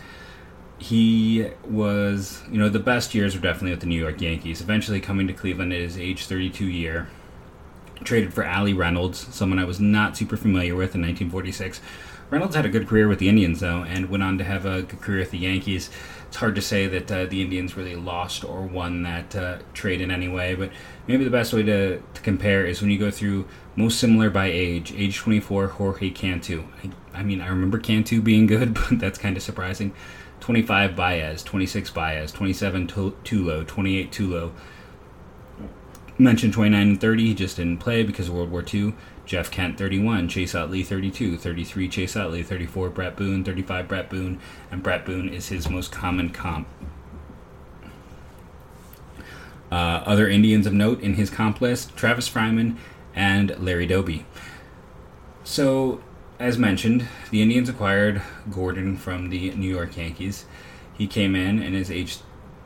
He 0.79 1.49
was, 1.65 2.43
you 2.51 2.59
know, 2.59 2.69
the 2.69 2.79
best 2.79 3.15
years 3.15 3.35
were 3.35 3.41
definitely 3.41 3.71
with 3.71 3.79
the 3.79 3.87
New 3.87 3.99
York 3.99 4.21
Yankees. 4.21 4.61
Eventually 4.61 4.99
coming 4.99 5.27
to 5.27 5.33
Cleveland 5.33 5.73
at 5.73 5.79
his 5.79 5.97
age 5.97 6.25
32 6.25 6.65
year. 6.65 7.09
Traded 8.03 8.33
for 8.33 8.43
Allie 8.43 8.73
Reynolds, 8.73 9.33
someone 9.33 9.57
I 9.57 9.65
was 9.65 9.79
not 9.79 10.15
super 10.15 10.37
familiar 10.37 10.75
with 10.75 10.93
in 10.93 11.01
1946 11.01 11.81
Reynolds 12.29 12.57
had 12.57 12.65
a 12.65 12.69
good 12.69 12.87
career 12.87 13.07
with 13.07 13.19
the 13.19 13.29
Indians, 13.29 13.61
though, 13.61 13.83
and 13.83 14.09
went 14.09 14.21
on 14.21 14.37
to 14.37 14.43
have 14.43 14.65
a 14.65 14.81
good 14.81 14.99
career 14.99 15.19
with 15.19 15.31
the 15.31 15.37
Yankees. 15.37 15.89
It's 16.27 16.35
hard 16.35 16.55
to 16.55 16.61
say 16.61 16.85
that 16.87 17.09
uh, 17.09 17.25
the 17.25 17.41
Indians 17.41 17.77
really 17.77 17.95
lost 17.95 18.43
or 18.43 18.63
won 18.63 19.03
that 19.03 19.33
uh, 19.33 19.59
trade 19.73 20.01
in 20.01 20.11
any 20.11 20.27
way, 20.27 20.53
but 20.53 20.69
maybe 21.07 21.23
the 21.23 21.29
best 21.29 21.53
way 21.53 21.63
to, 21.63 21.99
to 21.99 22.21
compare 22.21 22.65
is 22.65 22.81
when 22.81 22.91
you 22.91 22.99
go 22.99 23.11
through 23.11 23.47
most 23.77 23.97
similar 23.97 24.29
by 24.29 24.47
age. 24.47 24.93
Age 24.93 25.17
24, 25.17 25.67
Jorge 25.67 26.09
Cantu. 26.09 26.65
I, 26.83 27.19
I 27.19 27.23
mean, 27.23 27.39
I 27.39 27.47
remember 27.47 27.79
Cantu 27.79 28.21
being 28.21 28.45
good, 28.45 28.73
but 28.89 28.99
that's 28.99 29.17
kind 29.17 29.37
of 29.37 29.43
surprising. 29.43 29.93
25, 30.47 30.95
Baez. 30.95 31.43
26, 31.43 31.89
Baez. 31.89 32.31
27, 32.31 32.87
Tulo. 32.87 33.67
28, 33.67 34.11
Tulo. 34.13 34.51
Mentioned 36.17 36.53
29 36.53 36.87
and 36.87 37.01
30, 37.01 37.25
he 37.25 37.33
just 37.33 37.57
didn't 37.57 37.79
play 37.79 38.01
because 38.01 38.29
of 38.29 38.33
World 38.33 38.49
War 38.49 38.63
II. 38.73 38.93
Jeff 39.25 39.51
Kent 39.51 39.77
31, 39.77 40.29
Chase 40.29 40.55
Utley 40.55 40.83
32, 40.83 41.37
33 41.37 41.89
Chase 41.89 42.15
Utley, 42.15 42.43
34 42.43 42.89
Bret 42.91 43.17
Boone, 43.17 43.43
35 43.43 43.89
Bret 43.89 44.09
Boone, 44.09 44.39
and 44.71 44.81
Bret 44.81 45.05
Boone 45.05 45.27
is 45.27 45.49
his 45.49 45.69
most 45.69 45.91
common 45.91 46.29
comp. 46.29 46.69
Uh, 49.69 50.01
other 50.05 50.29
Indians 50.29 50.65
of 50.65 50.71
note 50.71 51.01
in 51.01 51.15
his 51.15 51.29
comp 51.29 51.59
list 51.59 51.93
Travis 51.97 52.29
Fryman 52.29 52.77
and 53.13 53.53
Larry 53.59 53.85
Doby. 53.85 54.25
So, 55.43 56.01
as 56.39 56.57
mentioned, 56.57 57.07
the 57.31 57.41
Indians 57.41 57.69
acquired 57.69 58.21
Gordon 58.51 58.95
from 58.95 59.29
the 59.29 59.51
New 59.51 59.69
York 59.69 59.97
Yankees. 59.97 60.45
He 60.97 61.07
came 61.07 61.35
in 61.35 61.61
in 61.61 61.73
his 61.73 61.89
age 61.89 62.19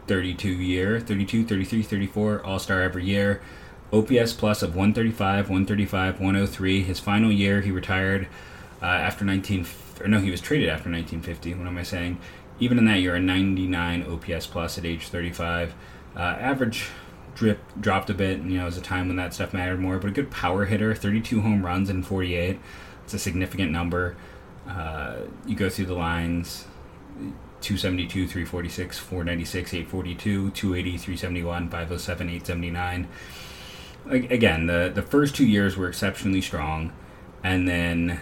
32 0.07 0.49
year, 0.49 0.99
32, 0.99 1.45
33, 1.45 1.81
34, 1.81 2.45
All 2.45 2.59
Star 2.59 2.81
every 2.81 3.05
year. 3.05 3.41
OPS 3.93 4.33
plus 4.33 4.61
of 4.61 4.69
135, 4.69 5.49
135, 5.49 6.19
103. 6.19 6.83
His 6.83 6.99
final 6.99 7.31
year, 7.31 7.61
he 7.61 7.71
retired 7.71 8.27
uh, 8.81 8.85
after 8.85 9.25
19. 9.25 9.65
Or 10.01 10.07
no, 10.07 10.19
he 10.19 10.31
was 10.31 10.41
traded 10.41 10.69
after 10.69 10.89
1950. 10.89 11.53
What 11.55 11.67
am 11.67 11.77
I 11.77 11.83
saying? 11.83 12.19
Even 12.59 12.77
in 12.77 12.85
that 12.85 12.99
year, 12.99 13.15
a 13.15 13.19
99 13.19 14.03
OPS 14.03 14.47
plus 14.47 14.77
at 14.77 14.85
age 14.85 15.07
35. 15.07 15.73
Uh, 16.15 16.19
average 16.19 16.87
drip 17.35 17.59
dropped 17.79 18.09
a 18.09 18.13
bit. 18.13 18.39
You 18.39 18.57
know, 18.57 18.63
it 18.63 18.65
was 18.65 18.77
a 18.77 18.81
time 18.81 19.07
when 19.07 19.17
that 19.17 19.33
stuff 19.33 19.53
mattered 19.53 19.79
more. 19.79 19.97
But 19.97 20.09
a 20.09 20.13
good 20.13 20.31
power 20.31 20.65
hitter, 20.65 20.95
32 20.95 21.41
home 21.41 21.65
runs 21.65 21.89
in 21.89 22.03
48. 22.03 22.59
It's 23.11 23.21
a 23.21 23.23
significant 23.23 23.71
number. 23.71 24.15
Uh, 24.67 25.17
you 25.45 25.55
go 25.55 25.69
through 25.69 25.87
the 25.87 25.95
lines. 25.95 26.65
272, 27.59 28.25
346, 28.25 28.97
496, 28.97 29.73
842, 29.73 30.49
280, 30.51 30.97
371, 30.97 31.69
507, 31.69 32.29
879 32.29 33.07
again, 34.09 34.67
the 34.67 34.91
the 34.93 35.01
first 35.01 35.35
two 35.35 35.45
years 35.45 35.77
were 35.77 35.87
exceptionally 35.87 36.41
strong, 36.41 36.91
and 37.43 37.67
then 37.67 38.19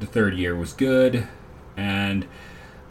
the 0.00 0.06
third 0.06 0.34
year 0.34 0.56
was 0.56 0.72
good, 0.72 1.26
and 1.76 2.26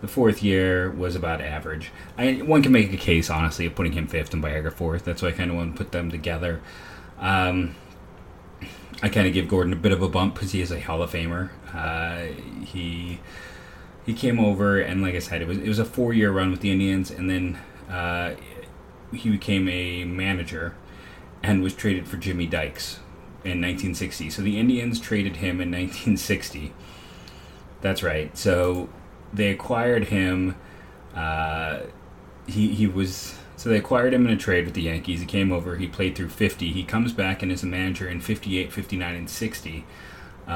the 0.01 0.07
fourth 0.07 0.43
year 0.43 0.91
was 0.91 1.15
about 1.15 1.41
average. 1.41 1.91
I, 2.17 2.33
one 2.33 2.61
can 2.61 2.71
make 2.71 2.93
a 2.93 2.97
case, 2.97 3.29
honestly, 3.29 3.65
of 3.65 3.75
putting 3.75 3.93
him 3.93 4.07
fifth 4.07 4.33
and 4.33 4.43
Baerga 4.43 4.71
fourth. 4.71 5.03
That's 5.03 5.21
why 5.21 5.29
I 5.29 5.31
kind 5.31 5.49
of 5.49 5.57
want 5.57 5.75
to 5.75 5.83
put 5.83 5.91
them 5.91 6.11
together. 6.11 6.61
Um, 7.19 7.75
I 9.01 9.09
kind 9.09 9.27
of 9.27 9.33
give 9.33 9.47
Gordon 9.47 9.73
a 9.73 9.77
bit 9.77 9.91
of 9.91 10.01
a 10.01 10.09
bump 10.09 10.35
because 10.35 10.51
he 10.51 10.61
is 10.61 10.71
a 10.71 10.79
Hall 10.79 11.01
of 11.01 11.11
Famer. 11.11 11.49
Uh, 11.73 12.33
he 12.65 13.19
he 14.05 14.13
came 14.13 14.39
over 14.39 14.79
and, 14.79 15.01
like 15.01 15.15
I 15.15 15.19
said, 15.19 15.41
it 15.41 15.47
was 15.47 15.57
it 15.57 15.67
was 15.67 15.79
a 15.79 15.85
four 15.85 16.13
year 16.13 16.31
run 16.31 16.51
with 16.51 16.61
the 16.61 16.71
Indians, 16.71 17.11
and 17.11 17.29
then 17.29 17.59
uh, 17.89 18.35
he 19.13 19.29
became 19.29 19.67
a 19.67 20.05
manager 20.05 20.75
and 21.43 21.61
was 21.61 21.73
traded 21.73 22.07
for 22.07 22.17
Jimmy 22.17 22.47
Dykes 22.47 22.99
in 23.43 23.61
1960. 23.61 24.29
So 24.31 24.41
the 24.41 24.59
Indians 24.59 24.99
traded 24.99 25.37
him 25.37 25.61
in 25.61 25.71
1960. 25.71 26.73
That's 27.81 28.01
right. 28.01 28.35
So 28.35 28.89
they 29.33 29.51
acquired 29.51 30.05
him. 30.05 30.55
Uh, 31.13 31.81
he 32.47 32.73
he 32.73 32.87
was 32.87 33.35
so 33.57 33.69
they 33.69 33.77
acquired 33.77 34.13
him 34.13 34.25
in 34.25 34.33
a 34.33 34.37
trade 34.37 34.65
with 34.65 34.73
the 34.73 34.81
Yankees. 34.81 35.21
He 35.21 35.25
came 35.25 35.51
over. 35.51 35.77
He 35.77 35.87
played 35.87 36.15
through 36.15 36.29
50. 36.29 36.71
He 36.71 36.83
comes 36.83 37.13
back 37.13 37.41
and 37.41 37.51
is 37.51 37.63
a 37.63 37.67
manager 37.67 38.07
in 38.07 38.19
58, 38.19 38.71
59, 38.71 39.15
and 39.15 39.29
60. 39.29 39.85
Uh, 40.47 40.51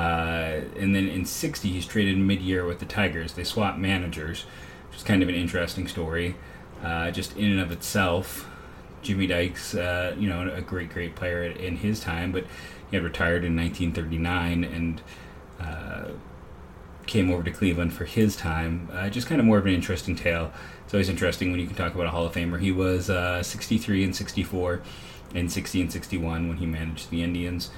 and 0.78 0.94
then 0.94 1.08
in 1.08 1.26
60, 1.26 1.70
he's 1.70 1.86
traded 1.86 2.18
mid-year 2.18 2.66
with 2.66 2.80
the 2.80 2.86
Tigers. 2.86 3.34
They 3.34 3.44
swap 3.44 3.78
managers, 3.78 4.46
which 4.90 4.98
is 4.98 5.04
kind 5.04 5.24
of 5.24 5.30
an 5.30 5.36
interesting 5.36 5.88
story, 5.88 6.36
uh, 6.84 7.12
just 7.12 7.36
in 7.38 7.52
and 7.52 7.62
of 7.62 7.72
itself. 7.72 8.48
Jimmy 9.02 9.28
Dykes, 9.28 9.76
uh, 9.76 10.16
you 10.20 10.28
know, 10.28 10.52
a 10.54 10.62
great, 10.62 10.90
great 10.90 11.16
player 11.16 11.44
in 11.44 11.78
his 11.78 12.02
time, 12.02 12.32
but 12.32 12.46
he 12.90 12.98
had 12.98 13.04
retired 13.04 13.46
in 13.46 13.56
1939 13.56 14.64
and 14.64 15.02
uh, 15.60 16.10
came 17.10 17.32
over 17.32 17.44
to 17.44 17.52
Cleveland 17.52 17.94
for 17.94 18.06
his 18.06 18.36
time. 18.36 18.88
Uh, 18.94 19.10
just 19.10 19.28
kind 19.28 19.42
of 19.42 19.46
more 19.46 19.58
of 19.58 19.66
an 19.66 19.74
interesting 19.74 20.16
tale. 20.16 20.54
It's 20.86 20.94
always 20.94 21.10
interesting 21.10 21.52
when 21.52 21.60
you 21.60 21.68
can 21.68 21.76
talk 21.76 21.94
about 21.94 22.06
a 22.06 22.12
Hall 22.12 22.26
of 22.26 22.34
Famer. 22.34 22.60
He 22.60 22.72
was 22.72 23.10
uh, 23.10 23.44
63 23.44 24.04
and 24.06 24.16
64 24.16 24.82
and 25.36 25.52
60 25.52 25.82
and 25.82 25.92
61 25.92 26.48
when 26.48 26.58
he 26.58 26.66
managed 26.66 27.10
the 27.10 27.24
Indians. 27.24 27.72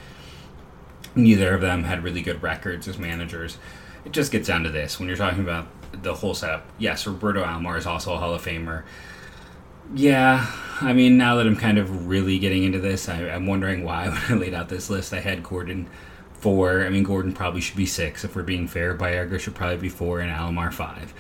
Neither 1.16 1.54
of 1.54 1.62
them 1.62 1.86
had 1.86 2.04
really 2.04 2.22
good 2.22 2.44
records 2.44 2.88
as 2.88 2.98
managers. 2.98 3.58
It 4.06 4.12
just 4.12 4.32
gets 4.32 4.48
down 4.48 4.64
to 4.64 4.70
this 4.70 5.00
when 5.00 5.08
you're 5.08 5.18
talking 5.18 5.42
about 5.42 5.68
the 6.04 6.14
whole 6.14 6.34
setup. 6.34 6.66
Yes, 6.78 7.08
Roberto 7.08 7.44
Alomar 7.44 7.78
is 7.78 7.86
also 7.86 8.14
a 8.14 8.18
Hall 8.18 8.34
of 8.34 8.44
Famer. 8.44 8.84
Yeah, 9.94 10.50
I 10.80 10.94
mean, 10.94 11.18
now 11.18 11.36
that 11.36 11.48
I'm 11.48 11.58
kind 11.58 11.78
of 11.78 12.08
really 12.08 12.40
getting 12.40 12.64
into 12.64 12.80
this, 12.80 13.10
I, 13.10 13.22
am 13.22 13.46
wondering 13.46 13.84
why 13.84 14.10
when 14.10 14.22
I 14.30 14.34
laid 14.34 14.54
out 14.54 14.70
this 14.70 14.90
list, 14.90 15.14
I 15.14 15.20
had 15.20 15.44
Gordon 15.44 15.90
four. 16.42 16.86
I 16.86 16.90
mean, 16.90 17.04
Gordon 17.04 17.34
probably 17.34 17.62
should 17.62 17.78
be 17.78 17.86
six 17.86 18.24
if 18.24 18.36
we're 18.36 18.44
being 18.44 18.68
fair. 18.68 18.96
Baerga 18.96 19.40
should 19.40 19.56
probably 19.56 19.78
be 19.78 19.90
four, 19.90 20.20
and 20.20 20.32
Alomar 20.32 20.74
five. 20.74 21.14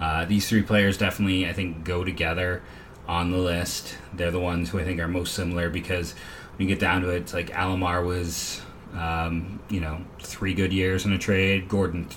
Uh, 0.00 0.24
these 0.24 0.48
three 0.48 0.62
players 0.62 0.98
definitely, 0.98 1.48
I 1.48 1.52
think, 1.52 1.84
go 1.84 2.04
together 2.04 2.62
on 3.06 3.30
the 3.30 3.38
list. 3.38 3.96
They're 4.12 4.30
the 4.30 4.40
ones 4.40 4.70
who 4.70 4.78
I 4.78 4.84
think 4.84 5.00
are 5.00 5.08
most 5.08 5.34
similar 5.34 5.70
because 5.70 6.14
when 6.56 6.68
you 6.68 6.74
get 6.74 6.80
down 6.80 7.02
to 7.02 7.10
it, 7.10 7.22
it's 7.22 7.34
like 7.34 7.50
Alomar 7.50 8.04
was, 8.04 8.60
um, 8.94 9.60
you 9.70 9.80
know, 9.80 10.04
three 10.20 10.54
good 10.54 10.72
years 10.72 11.04
in 11.04 11.12
a 11.12 11.18
trade. 11.18 11.68
Gordon, 11.68 12.08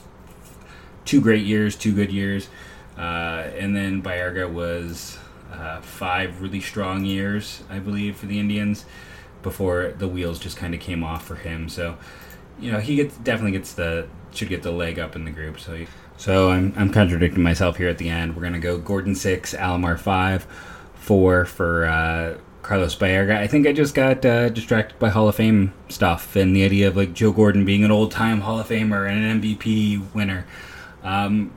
two 1.06 1.22
great 1.22 1.46
years, 1.46 1.76
two 1.76 1.93
good 1.93 2.12
years. 2.12 2.50
Uh, 2.98 3.52
and 3.56 3.76
then 3.76 4.02
Baerga 4.02 4.52
was 4.52 5.20
uh, 5.52 5.82
five 5.82 6.41
really 6.41 6.62
strong 6.62 7.06
years, 7.06 7.63
I 7.70 7.80
believe, 7.80 8.17
for 8.17 8.26
the 8.26 8.39
Indians 8.39 8.86
before 9.43 9.93
the 9.98 10.08
wheels 10.08 10.39
just 10.39 10.58
kind 10.58 10.74
of 10.74 10.80
came 10.80 11.04
off 11.04 11.26
for 11.26 11.36
him. 11.36 11.70
So, 11.70 11.98
you 12.60 12.72
know, 12.72 12.80
he 12.80 12.96
gets 12.96 13.15
definitely 13.17 13.52
gets 13.52 13.74
the 13.74 14.08
should 14.32 14.50
get 14.50 14.63
the 14.63 14.72
leg 14.72 15.00
up 15.00 15.15
in 15.15 15.26
the 15.26 15.32
group. 15.32 15.60
So, 15.60 15.76
he, 15.76 15.88
so 16.17 16.52
I'm 16.52 16.74
I'm 16.76 16.91
contradicting 16.91 17.43
myself 17.43 17.78
here 17.78 17.89
at 17.89 17.98
the 17.98 18.10
end. 18.10 18.36
We're 18.36 18.43
gonna 18.43 18.60
go 18.60 18.78
Gordon 18.78 19.15
six, 19.15 19.54
Alomar 19.54 20.00
five, 20.00 20.48
four 20.96 21.46
for 21.46 21.86
uh, 21.86 22.38
Carlos 22.67 22.96
Baerga. 22.96 23.38
I 23.38 23.48
think 23.48 23.65
I 23.65 23.72
just 23.72 23.96
got 23.96 24.26
uh, 24.26 24.50
distracted 24.50 25.00
by 25.00 25.10
Hall 25.10 25.30
of 25.30 25.36
Fame 25.36 25.74
stuff 25.88 26.36
and 26.36 26.56
the 26.56 26.65
idea 26.65 26.89
of 26.89 26.98
like 26.98 27.13
Joe 27.13 27.32
Gordon 27.32 27.63
being 27.63 27.84
an 27.84 27.91
old 27.91 28.12
time 28.12 28.41
Hall 28.41 28.60
of 28.60 28.67
Famer 28.67 29.10
and 29.10 29.24
an 29.24 29.41
MVP 29.41 30.13
winner. 30.13 30.46
Um, 31.04 31.54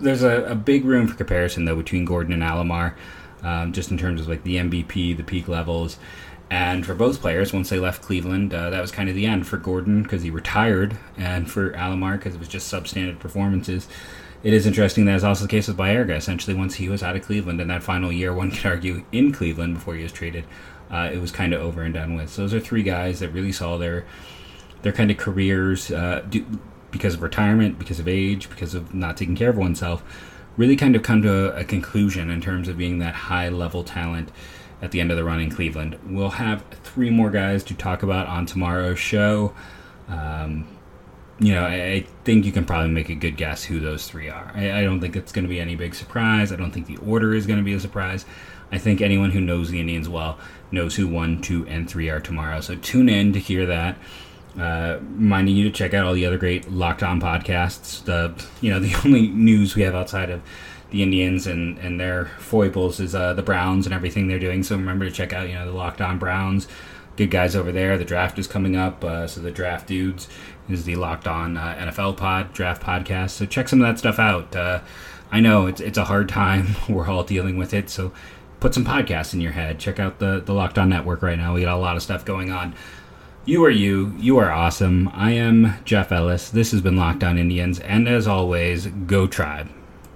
there's 0.00 0.24
a, 0.24 0.44
a, 0.46 0.54
big 0.56 0.84
room 0.84 1.06
for 1.06 1.14
comparison 1.14 1.64
though 1.64 1.76
between 1.76 2.04
Gordon 2.04 2.32
and 2.32 2.42
Alomar, 2.42 2.94
um, 3.42 3.72
just 3.72 3.90
in 3.90 3.98
terms 3.98 4.20
of 4.20 4.28
like 4.28 4.44
the 4.44 4.56
MVP, 4.56 5.16
the 5.16 5.22
peak 5.22 5.48
levels, 5.48 5.98
and 6.52 6.84
for 6.84 6.94
both 6.94 7.22
players, 7.22 7.52
once 7.52 7.70
they 7.70 7.78
left 7.78 8.02
Cleveland, 8.02 8.52
uh, 8.52 8.68
that 8.68 8.82
was 8.82 8.90
kind 8.90 9.08
of 9.08 9.14
the 9.14 9.24
end 9.24 9.46
for 9.46 9.56
Gordon 9.56 10.02
because 10.02 10.22
he 10.22 10.28
retired, 10.28 10.98
and 11.16 11.50
for 11.50 11.72
Alomar 11.72 12.18
because 12.18 12.34
it 12.34 12.38
was 12.38 12.48
just 12.48 12.70
substandard 12.70 13.18
performances. 13.18 13.88
It 14.42 14.52
is 14.52 14.66
interesting 14.66 15.06
that 15.06 15.14
is 15.14 15.24
also 15.24 15.44
the 15.44 15.48
case 15.48 15.68
with 15.68 15.78
Baerga. 15.78 16.14
Essentially, 16.14 16.54
once 16.54 16.74
he 16.74 16.90
was 16.90 17.02
out 17.02 17.16
of 17.16 17.22
Cleveland 17.22 17.60
in 17.60 17.68
that 17.68 17.82
final 17.82 18.12
year, 18.12 18.34
one 18.34 18.50
could 18.50 18.66
argue 18.66 19.02
in 19.12 19.32
Cleveland 19.32 19.74
before 19.74 19.94
he 19.94 20.02
was 20.02 20.12
traded, 20.12 20.44
uh, 20.90 21.08
it 21.10 21.22
was 21.22 21.30
kind 21.32 21.54
of 21.54 21.62
over 21.62 21.80
and 21.82 21.94
done 21.94 22.16
with. 22.16 22.28
So 22.28 22.42
those 22.42 22.52
are 22.52 22.60
three 22.60 22.82
guys 22.82 23.20
that 23.20 23.30
really 23.30 23.52
saw 23.52 23.78
their 23.78 24.04
their 24.82 24.92
kind 24.92 25.10
of 25.10 25.16
careers 25.16 25.90
uh, 25.90 26.22
do, 26.28 26.44
because 26.90 27.14
of 27.14 27.22
retirement, 27.22 27.78
because 27.78 27.98
of 27.98 28.06
age, 28.06 28.50
because 28.50 28.74
of 28.74 28.92
not 28.92 29.16
taking 29.16 29.36
care 29.36 29.48
of 29.48 29.56
oneself, 29.56 30.02
really 30.56 30.76
kind 30.76 30.94
of 30.94 31.02
come 31.02 31.22
to 31.22 31.54
a, 31.56 31.64
conclusion 31.64 32.30
in 32.30 32.40
terms 32.40 32.68
of 32.68 32.76
being 32.76 32.98
that 32.98 33.14
high 33.14 33.48
level 33.48 33.84
talent 33.84 34.30
at 34.80 34.90
the 34.90 35.00
end 35.00 35.10
of 35.10 35.16
the 35.16 35.24
run 35.24 35.40
in 35.40 35.50
Cleveland. 35.50 35.98
We'll 36.06 36.30
have 36.30 36.64
three 36.82 37.10
more 37.10 37.30
guys 37.30 37.64
to 37.64 37.74
talk 37.74 38.02
about 38.02 38.26
on 38.26 38.46
tomorrow's 38.46 38.98
show. 38.98 39.54
Um, 40.08 40.66
you 41.38 41.54
know, 41.54 41.64
I, 41.64 41.74
I, 41.74 42.06
think 42.24 42.44
you 42.44 42.52
can 42.52 42.64
probably 42.64 42.90
make 42.90 43.08
a 43.08 43.14
good 43.14 43.36
guess 43.36 43.64
who 43.64 43.80
those 43.80 44.06
three 44.06 44.28
are. 44.28 44.52
I, 44.54 44.80
I 44.80 44.82
don't 44.82 45.00
think 45.00 45.16
it's 45.16 45.32
going 45.32 45.44
to 45.44 45.48
be 45.48 45.60
any 45.60 45.74
big 45.74 45.94
surprise. 45.94 46.52
I 46.52 46.56
don't 46.56 46.70
think 46.70 46.86
the 46.86 46.98
order 46.98 47.34
is 47.34 47.46
going 47.46 47.58
to 47.58 47.64
be 47.64 47.72
a 47.72 47.80
surprise. 47.80 48.26
I 48.70 48.78
think 48.78 49.00
anyone 49.00 49.30
who 49.30 49.40
knows 49.40 49.70
the 49.70 49.80
Indians 49.80 50.08
well 50.08 50.38
knows 50.70 50.96
who 50.96 51.06
one, 51.08 51.40
two, 51.40 51.66
and 51.66 51.88
three 51.88 52.08
are 52.08 52.20
tomorrow. 52.20 52.60
So 52.60 52.76
tune 52.76 53.08
in 53.08 53.32
to 53.32 53.38
hear 53.38 53.66
that. 53.66 53.96
Uh, 54.58 54.98
reminding 55.00 55.56
you 55.56 55.64
to 55.64 55.70
check 55.70 55.94
out 55.94 56.04
all 56.04 56.12
the 56.12 56.26
other 56.26 56.36
great 56.36 56.70
Locked 56.70 57.02
On 57.02 57.20
podcasts. 57.20 58.04
The 58.04 58.34
you 58.60 58.70
know 58.70 58.80
the 58.86 58.94
only 59.04 59.28
news 59.28 59.74
we 59.74 59.82
have 59.82 59.94
outside 59.94 60.30
of 60.30 60.42
the 60.90 61.02
Indians 61.02 61.46
and, 61.46 61.78
and 61.78 61.98
their 61.98 62.26
foibles 62.38 63.00
is 63.00 63.14
uh, 63.14 63.32
the 63.32 63.42
Browns 63.42 63.86
and 63.86 63.94
everything 63.94 64.28
they're 64.28 64.38
doing. 64.38 64.62
So 64.62 64.76
remember 64.76 65.06
to 65.06 65.10
check 65.10 65.32
out 65.32 65.48
you 65.48 65.54
know 65.54 65.66
the 65.66 65.76
Locked 65.76 66.00
On 66.00 66.18
Browns. 66.18 66.68
Good 67.16 67.30
guys 67.30 67.56
over 67.56 67.72
there. 67.72 67.98
The 67.98 68.04
draft 68.04 68.38
is 68.38 68.46
coming 68.46 68.76
up, 68.76 69.04
uh, 69.04 69.26
so 69.26 69.40
the 69.40 69.50
draft 69.50 69.86
dudes 69.86 70.28
is 70.68 70.84
the 70.84 70.96
Locked 70.96 71.26
On 71.26 71.56
uh, 71.56 71.74
NFL 71.78 72.16
Pod 72.16 72.52
Draft 72.52 72.82
Podcast. 72.82 73.30
So 73.30 73.46
check 73.46 73.68
some 73.68 73.80
of 73.80 73.86
that 73.86 73.98
stuff 73.98 74.18
out. 74.18 74.54
Uh, 74.54 74.80
I 75.30 75.40
know 75.40 75.66
it's 75.66 75.80
it's 75.80 75.98
a 75.98 76.04
hard 76.04 76.28
time. 76.28 76.76
We're 76.88 77.08
all 77.08 77.24
dealing 77.24 77.56
with 77.56 77.72
it. 77.72 77.88
So 77.88 78.12
put 78.60 78.74
some 78.74 78.84
podcasts 78.84 79.32
in 79.34 79.40
your 79.40 79.52
head. 79.52 79.78
Check 79.78 79.98
out 79.98 80.18
the 80.18 80.40
the 80.44 80.52
Locked 80.52 80.78
On 80.78 80.88
Network 80.88 81.22
right 81.22 81.38
now. 81.38 81.54
We 81.54 81.62
got 81.62 81.76
a 81.76 81.80
lot 81.80 81.96
of 81.96 82.02
stuff 82.02 82.24
going 82.24 82.52
on. 82.52 82.74
You 83.44 83.64
are 83.64 83.70
you. 83.70 84.14
You 84.20 84.38
are 84.38 84.52
awesome. 84.52 85.10
I 85.12 85.32
am 85.32 85.74
Jeff 85.84 86.12
Ellis. 86.12 86.48
This 86.48 86.70
has 86.70 86.80
been 86.80 86.96
Locked 86.96 87.24
On 87.24 87.36
Indians, 87.36 87.80
and 87.80 88.06
as 88.06 88.28
always, 88.28 88.86
go 88.86 89.26
Tribe. 89.26 89.68